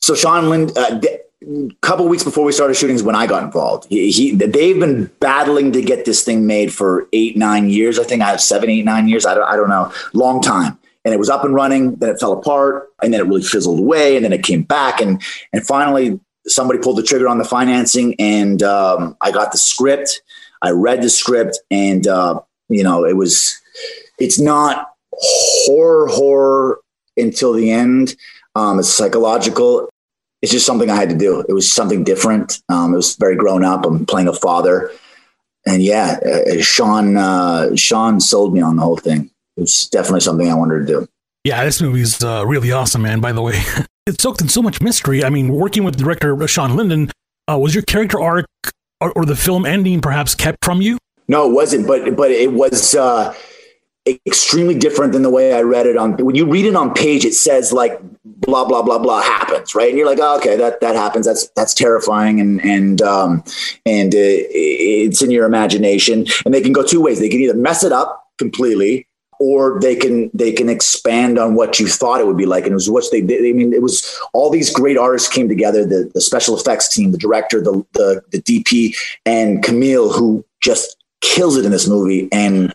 [0.00, 1.00] So Shawn Linden, uh,
[1.80, 3.88] couple weeks before we started shooting is when I got involved.
[3.88, 7.98] He, he, they've been battling to get this thing made for eight, nine years.
[7.98, 9.26] I think I have seven, eight, nine years.
[9.26, 10.78] I don't, I don't know, long time.
[11.04, 11.96] And it was up and running.
[11.96, 15.00] Then it fell apart, and then it really fizzled away, and then it came back,
[15.00, 15.20] and
[15.52, 20.22] and finally somebody pulled the trigger on the financing, and um, I got the script.
[20.62, 23.60] I read the script, and uh, you know it was.
[24.20, 26.80] It's not horror horror
[27.16, 28.14] until the end.
[28.54, 29.88] Um, it's psychological
[30.42, 31.40] it's just something I had to do.
[31.48, 32.60] It was something different.
[32.68, 33.86] Um, it was very grown up.
[33.86, 34.90] I'm playing a father,
[35.66, 39.30] and yeah, uh, Shawn uh, Shawn sold me on the whole thing.
[39.56, 41.08] It was definitely something I wanted to do.
[41.44, 43.20] Yeah, this movie's uh, really awesome, man.
[43.20, 43.60] By the way,
[44.06, 45.24] it's soaked in so much mystery.
[45.24, 47.10] I mean, working with director Shawn Linden,
[47.48, 48.46] uh, was your character arc
[49.00, 50.98] or, or, the film ending perhaps kept from you?
[51.28, 51.86] No, it wasn't.
[51.86, 53.34] But but it was uh,
[54.06, 56.16] extremely different than the way I read it on.
[56.16, 59.88] When you read it on page, it says like blah blah blah blah happens, right?
[59.88, 61.26] And you're like, oh, okay, that that happens.
[61.26, 63.44] That's that's terrifying, and and um,
[63.86, 66.26] and it's in your imagination.
[66.44, 67.20] And they can go two ways.
[67.20, 69.06] They can either mess it up completely,
[69.38, 72.64] or they can they can expand on what you thought it would be like.
[72.64, 73.40] And it was what they did.
[73.40, 75.84] I mean, it was all these great artists came together.
[75.84, 80.96] The the special effects team, the director, the the, the DP, and Camille, who just
[81.20, 82.74] kills it in this movie and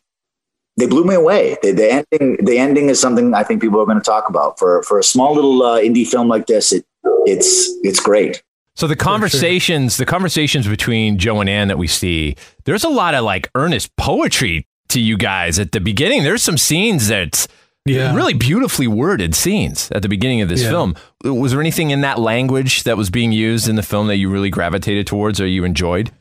[0.77, 1.57] they blew me away.
[1.61, 4.59] The, the, ending, the ending is something I think people are going to talk about
[4.59, 6.71] for for a small little uh, indie film like this.
[6.71, 6.85] It
[7.25, 8.43] it's it's great.
[8.75, 10.05] So the conversations, sure.
[10.05, 13.95] the conversations between Joe and Anne that we see, there's a lot of like earnest
[13.95, 16.23] poetry to you guys at the beginning.
[16.23, 17.47] There's some scenes that's
[17.85, 18.13] yeah.
[18.13, 20.69] really beautifully worded scenes at the beginning of this yeah.
[20.69, 20.95] film.
[21.23, 24.29] Was there anything in that language that was being used in the film that you
[24.29, 26.11] really gravitated towards or you enjoyed?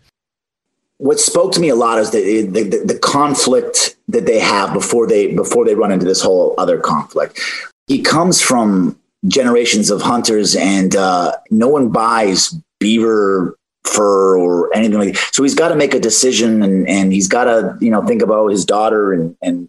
[0.99, 5.07] What spoke to me a lot is the, the, the conflict that they have before
[5.07, 7.41] they before they run into this whole other conflict.
[7.87, 14.99] He comes from generations of hunters, and uh, no one buys beaver fur or anything
[14.99, 15.35] like that.
[15.35, 18.23] So he's got to make a decision, and and he's got to you know think
[18.23, 19.69] about his daughter, and and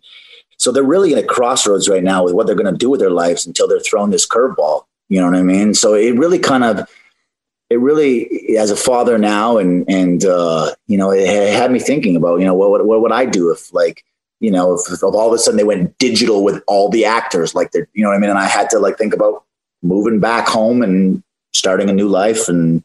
[0.57, 2.99] so they're really in a crossroads right now with what they're going to do with
[2.99, 4.83] their lives until they're thrown this curveball.
[5.09, 5.73] You know what I mean?
[5.73, 6.87] So it really kind of
[7.69, 12.15] it really, as a father now, and and uh, you know, it had me thinking
[12.15, 14.05] about you know what what what would I do if like
[14.39, 17.55] you know if, if all of a sudden they went digital with all the actors
[17.55, 19.43] like they're you know what I mean, and I had to like think about
[19.83, 21.21] moving back home and
[21.53, 22.83] starting a new life and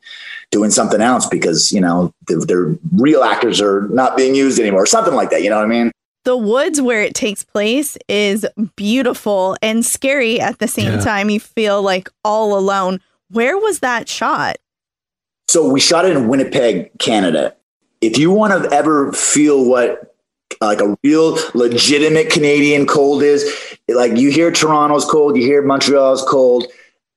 [0.50, 5.14] doing something else because you know their real actors are not being used anymore, something
[5.14, 5.44] like that.
[5.44, 5.92] You know what I mean?
[6.24, 11.00] The woods where it takes place is beautiful and scary at the same yeah.
[11.00, 11.30] time.
[11.30, 13.00] You feel like all alone.
[13.30, 14.56] Where was that shot?
[15.52, 17.54] So we shot it in Winnipeg, Canada.
[18.00, 20.14] If you want to ever feel what
[20.62, 25.60] uh, like a real legitimate Canadian cold is, like you hear Toronto's cold, you hear
[25.60, 26.68] Montreal's cold.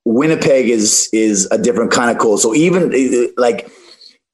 [0.04, 2.42] Winnipeg is is a different kind of cold.
[2.42, 3.70] So even uh, uh, like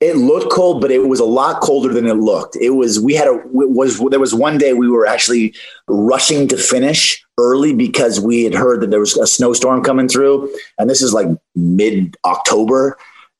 [0.00, 2.56] it looked cold, but it was a lot colder than it looked.
[2.56, 5.54] It was we had a was there was one day we were actually
[5.86, 10.52] rushing to finish early because we had heard that there was a snowstorm coming through,
[10.76, 12.98] and this is like mid October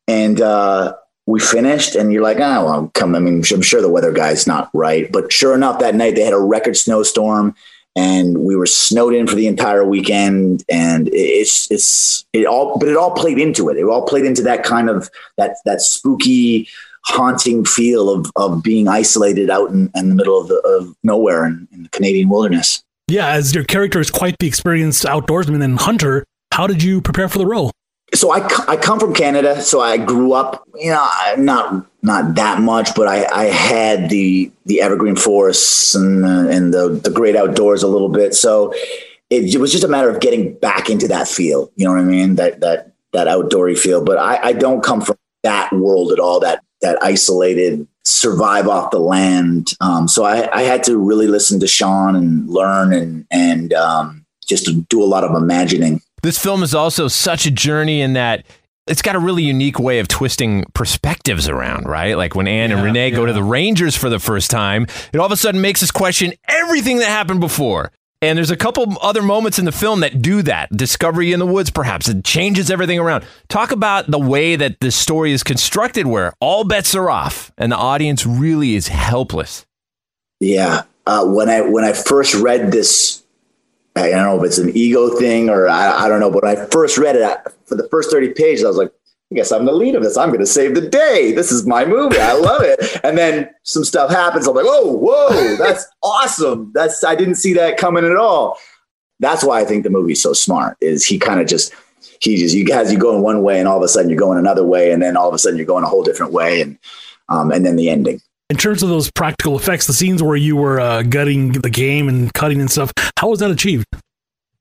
[0.08, 0.94] and uh,
[1.26, 3.14] we finished and you're like, oh, well, come.
[3.14, 5.10] I mean, I'm sure the weather guy's not right.
[5.10, 7.54] But sure enough, that night they had a record snowstorm
[7.94, 10.64] and we were snowed in for the entire weekend.
[10.68, 13.76] And it's, it's, it all, but it all played into it.
[13.76, 16.68] It all played into that kind of, that, that spooky,
[17.04, 21.44] haunting feel of, of being isolated out in, in the middle of, the, of nowhere
[21.46, 22.82] in, in the Canadian wilderness.
[23.08, 23.28] Yeah.
[23.28, 27.38] As your character is quite the experienced outdoorsman and hunter, how did you prepare for
[27.38, 27.70] the role?
[28.14, 31.08] So I, I come from Canada, so I grew up, you know,
[31.38, 37.00] not not that much, but I, I had the the evergreen forests and and the
[37.02, 38.34] the great outdoors a little bit.
[38.34, 38.74] So
[39.30, 41.70] it, it, was just a matter of getting back into that feel.
[41.76, 42.34] You know what I mean?
[42.34, 44.04] That that that outdoory feel.
[44.04, 46.40] But I, I don't come from that world at all.
[46.40, 49.68] That that isolated survive off the land.
[49.80, 54.26] Um, so I, I had to really listen to Shawn and learn and and um,
[54.46, 56.02] just do a lot of imagining.
[56.22, 58.44] This film is also such a journey in that
[58.86, 62.16] it's got a really unique way of twisting perspectives around, right?
[62.16, 65.18] Like when Anne and Yeah, Renee go to the Rangers for the first time, it
[65.18, 67.92] all of a sudden makes us question everything that happened before.
[68.20, 70.70] And there's a couple other moments in the film that do that.
[70.70, 72.08] Discovery in the woods, perhaps.
[72.08, 73.24] It changes everything around.
[73.48, 77.72] Talk about the way that this story is constructed where all bets are off and
[77.72, 79.66] the audience really is helpless.
[80.38, 80.82] Yeah.
[81.04, 83.21] Uh, when I when I first read this,
[83.94, 86.56] I don't know if it's an ego thing or I, I don't know, but when
[86.56, 88.92] I first read it I, for the first thirty pages, I was like,
[89.32, 90.18] I guess I'm the lead of this.
[90.18, 91.32] I'm going to save the day.
[91.32, 92.18] This is my movie.
[92.18, 93.00] I love it.
[93.02, 94.46] And then some stuff happens.
[94.46, 96.70] I'm like, oh, whoa, that's awesome.
[96.74, 98.58] That's I didn't see that coming at all.
[99.20, 100.76] That's why I think the movie's so smart.
[100.80, 101.72] Is he kind of just
[102.20, 104.18] he just you guys you go in one way and all of a sudden you're
[104.18, 106.60] going another way and then all of a sudden you're going a whole different way
[106.60, 106.78] and
[107.28, 108.20] um, and then the ending.
[108.52, 112.06] In terms of those practical effects, the scenes where you were uh, gutting the game
[112.06, 113.86] and cutting and stuff, how was that achieved?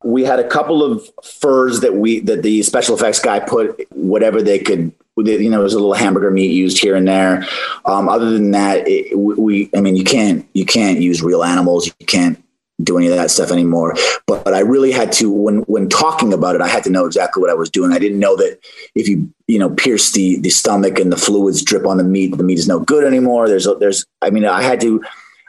[0.03, 4.41] we had a couple of furs that we that the special effects guy put whatever
[4.41, 7.45] they could you know, it was a little hamburger meat used here and there.
[7.85, 11.87] Um, other than that, it, we, I mean, you can't, you can't use real animals.
[11.99, 12.41] You can't
[12.83, 13.95] do any of that stuff anymore.
[14.27, 17.05] But, but I really had to, when, when talking about it, I had to know
[17.05, 17.91] exactly what I was doing.
[17.91, 18.59] I didn't know that
[18.95, 22.35] if you, you know, pierce the, the stomach and the fluids drip on the meat,
[22.35, 23.47] the meat is no good anymore.
[23.47, 25.03] There's, there's, I mean, I had to,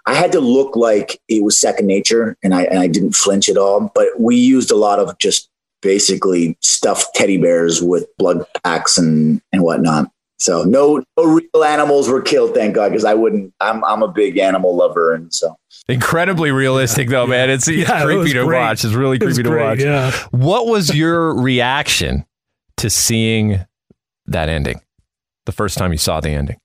[0.07, 3.49] I had to look like it was second nature and I, and I didn't flinch
[3.49, 5.49] at all, but we used a lot of just
[5.80, 10.11] basically stuffed teddy bears with blood packs and, and whatnot.
[10.43, 13.55] So no, no real animals were killed, thank God, because I wouldn't.
[13.61, 15.57] I'm I'm a big animal lover, and so
[15.88, 17.49] Incredibly realistic, though, man.
[17.51, 18.59] It's, it's Yeah, creepy was to great.
[18.59, 18.84] watch.
[18.84, 19.80] It's really It creepy to great, watch.
[19.80, 20.11] yeah.
[20.30, 22.24] What was your reaction
[22.78, 23.64] to seeing
[24.26, 24.80] that ending?
[25.47, 26.57] The first time you saw the ending?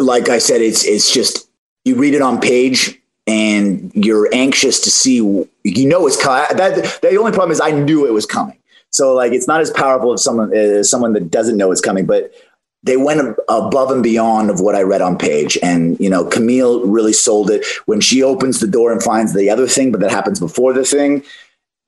[0.00, 1.50] like I said, it's it's just
[1.84, 5.16] you read it on page and you're anxious to see.
[5.16, 5.48] You
[5.88, 6.46] know it's coming.
[6.56, 8.56] That the only problem is I knew it was coming.
[8.90, 12.06] So like it's not as powerful as someone as someone that doesn't know it's coming,
[12.06, 12.32] but
[12.84, 15.58] they went above and beyond of what I read on page.
[15.62, 19.50] And you know, Camille really sold it when she opens the door and finds the
[19.50, 21.22] other thing, but that happens before the thing.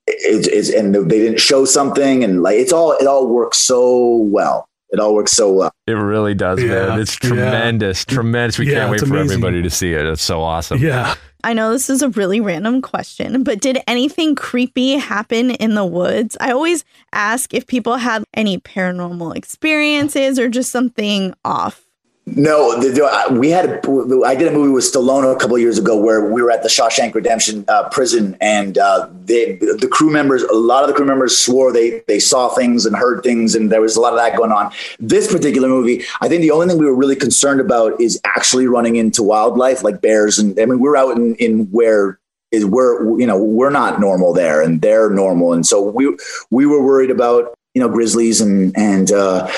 [0.07, 4.15] It's, it's and they didn't show something, and like it's all it all works so
[4.17, 4.67] well.
[4.89, 5.71] It all works so well.
[5.87, 6.99] It really does, Yeah, man.
[6.99, 7.29] It's yeah.
[7.29, 8.03] tremendous.
[8.03, 8.59] Tremendous.
[8.59, 9.31] We Yeah, can't wait for amazing.
[9.37, 10.05] everybody to see it.
[10.05, 10.79] It's so awesome.
[10.81, 11.15] Yeah.
[11.43, 15.85] I know this is a really random question, but did anything creepy happen in the
[15.85, 16.37] woods?
[16.39, 21.87] I always ask if people had any paranormal experiences or just something off.
[22.35, 23.65] No, the, the, we had.
[23.65, 26.63] A, I did a movie with Stallone a couple years ago where we were at
[26.63, 30.95] the Shawshank Redemption uh, prison, and uh, they, the crew members, a lot of the
[30.95, 34.13] crew members swore they they saw things and heard things, and there was a lot
[34.13, 34.71] of that going on.
[34.99, 38.67] This particular movie, I think the only thing we were really concerned about is actually
[38.67, 42.19] running into wildlife like bears, and I mean we're out in in where
[42.51, 46.15] is we're you know we're not normal there, and they're normal, and so we
[46.49, 49.51] we were worried about you know grizzlies and and uh,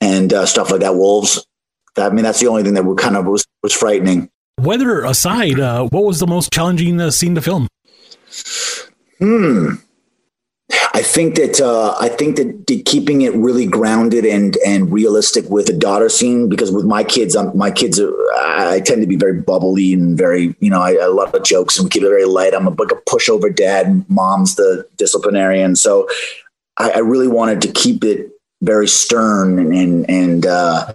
[0.00, 1.46] and uh, stuff like that, wolves.
[1.98, 4.30] I mean, that's the only thing that would kind of was, was frightening.
[4.60, 7.68] Weather aside, uh, what was the most challenging uh, scene to film?
[9.18, 9.74] Hmm.
[10.92, 15.48] I think that uh, I think that the- keeping it really grounded and and realistic
[15.48, 19.06] with the daughter scene because with my kids, I'm, my kids, are, I tend to
[19.06, 22.02] be very bubbly and very you know I, I love the jokes and we keep
[22.02, 22.52] it very light.
[22.52, 24.04] I'm a, like a pushover dad.
[24.10, 26.08] Mom's the disciplinarian, so
[26.76, 28.30] I, I really wanted to keep it
[28.60, 30.92] very stern and and, and uh,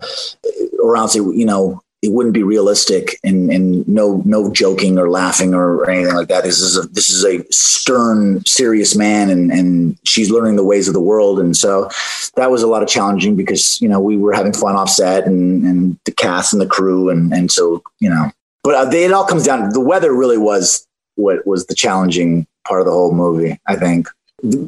[0.84, 5.54] or else you know it wouldn't be realistic and and no no joking or laughing
[5.54, 6.44] or, or anything like that.
[6.44, 10.90] This is a this is a stern, serious man, and and she's learning the ways
[10.90, 11.90] of the world, and so
[12.36, 15.26] that was a lot of challenging because you know we were having fun off set
[15.26, 18.30] and and the cast and the crew and and so you know,
[18.64, 19.70] but uh, they, it all comes down.
[19.70, 23.58] The weather really was what was the challenging part of the whole movie.
[23.66, 24.10] I think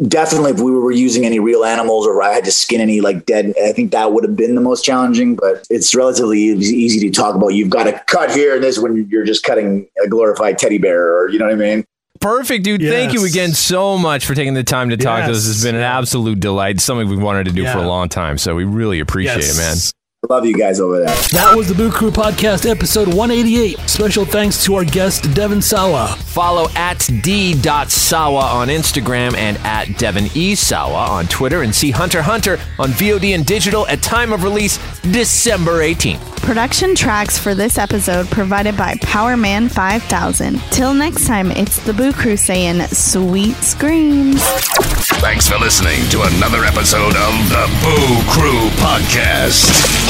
[0.08, 3.26] definitely if we were using any real animals or I had to skin any like
[3.26, 5.36] dead, I think that would have been the most challenging.
[5.36, 7.50] But it's relatively easy easy to talk about.
[7.50, 11.18] You've got to cut here and this when you're just cutting a glorified teddy bear,
[11.18, 11.86] or you know what I mean.
[12.22, 12.82] Perfect, dude.
[12.82, 15.46] Thank you again so much for taking the time to talk to us.
[15.46, 15.56] Yes.
[15.56, 16.80] It's been an absolute delight.
[16.80, 18.38] Something we've wanted to do for a long time.
[18.38, 19.76] So we really appreciate it, man.
[20.26, 20.30] Yes.
[20.30, 21.16] Love you guys over there.
[21.32, 23.80] That was the Boo Crew Podcast, episode 188.
[23.90, 26.16] Special thanks to our guest, Devon Sawa.
[26.20, 30.56] Follow at d.sawa on Instagram and at Devon E.
[30.56, 34.78] Sawa on Twitter and see Hunter Hunter on VOD and digital at time of release
[35.02, 36.34] December 18th.
[36.42, 40.60] Production tracks for this episode provided by Powerman 5000.
[40.72, 44.44] Till next time, it's the Boo Crew saying sweet screams.
[45.22, 49.72] Thanks for listening to another episode of the Boo Crew Podcast.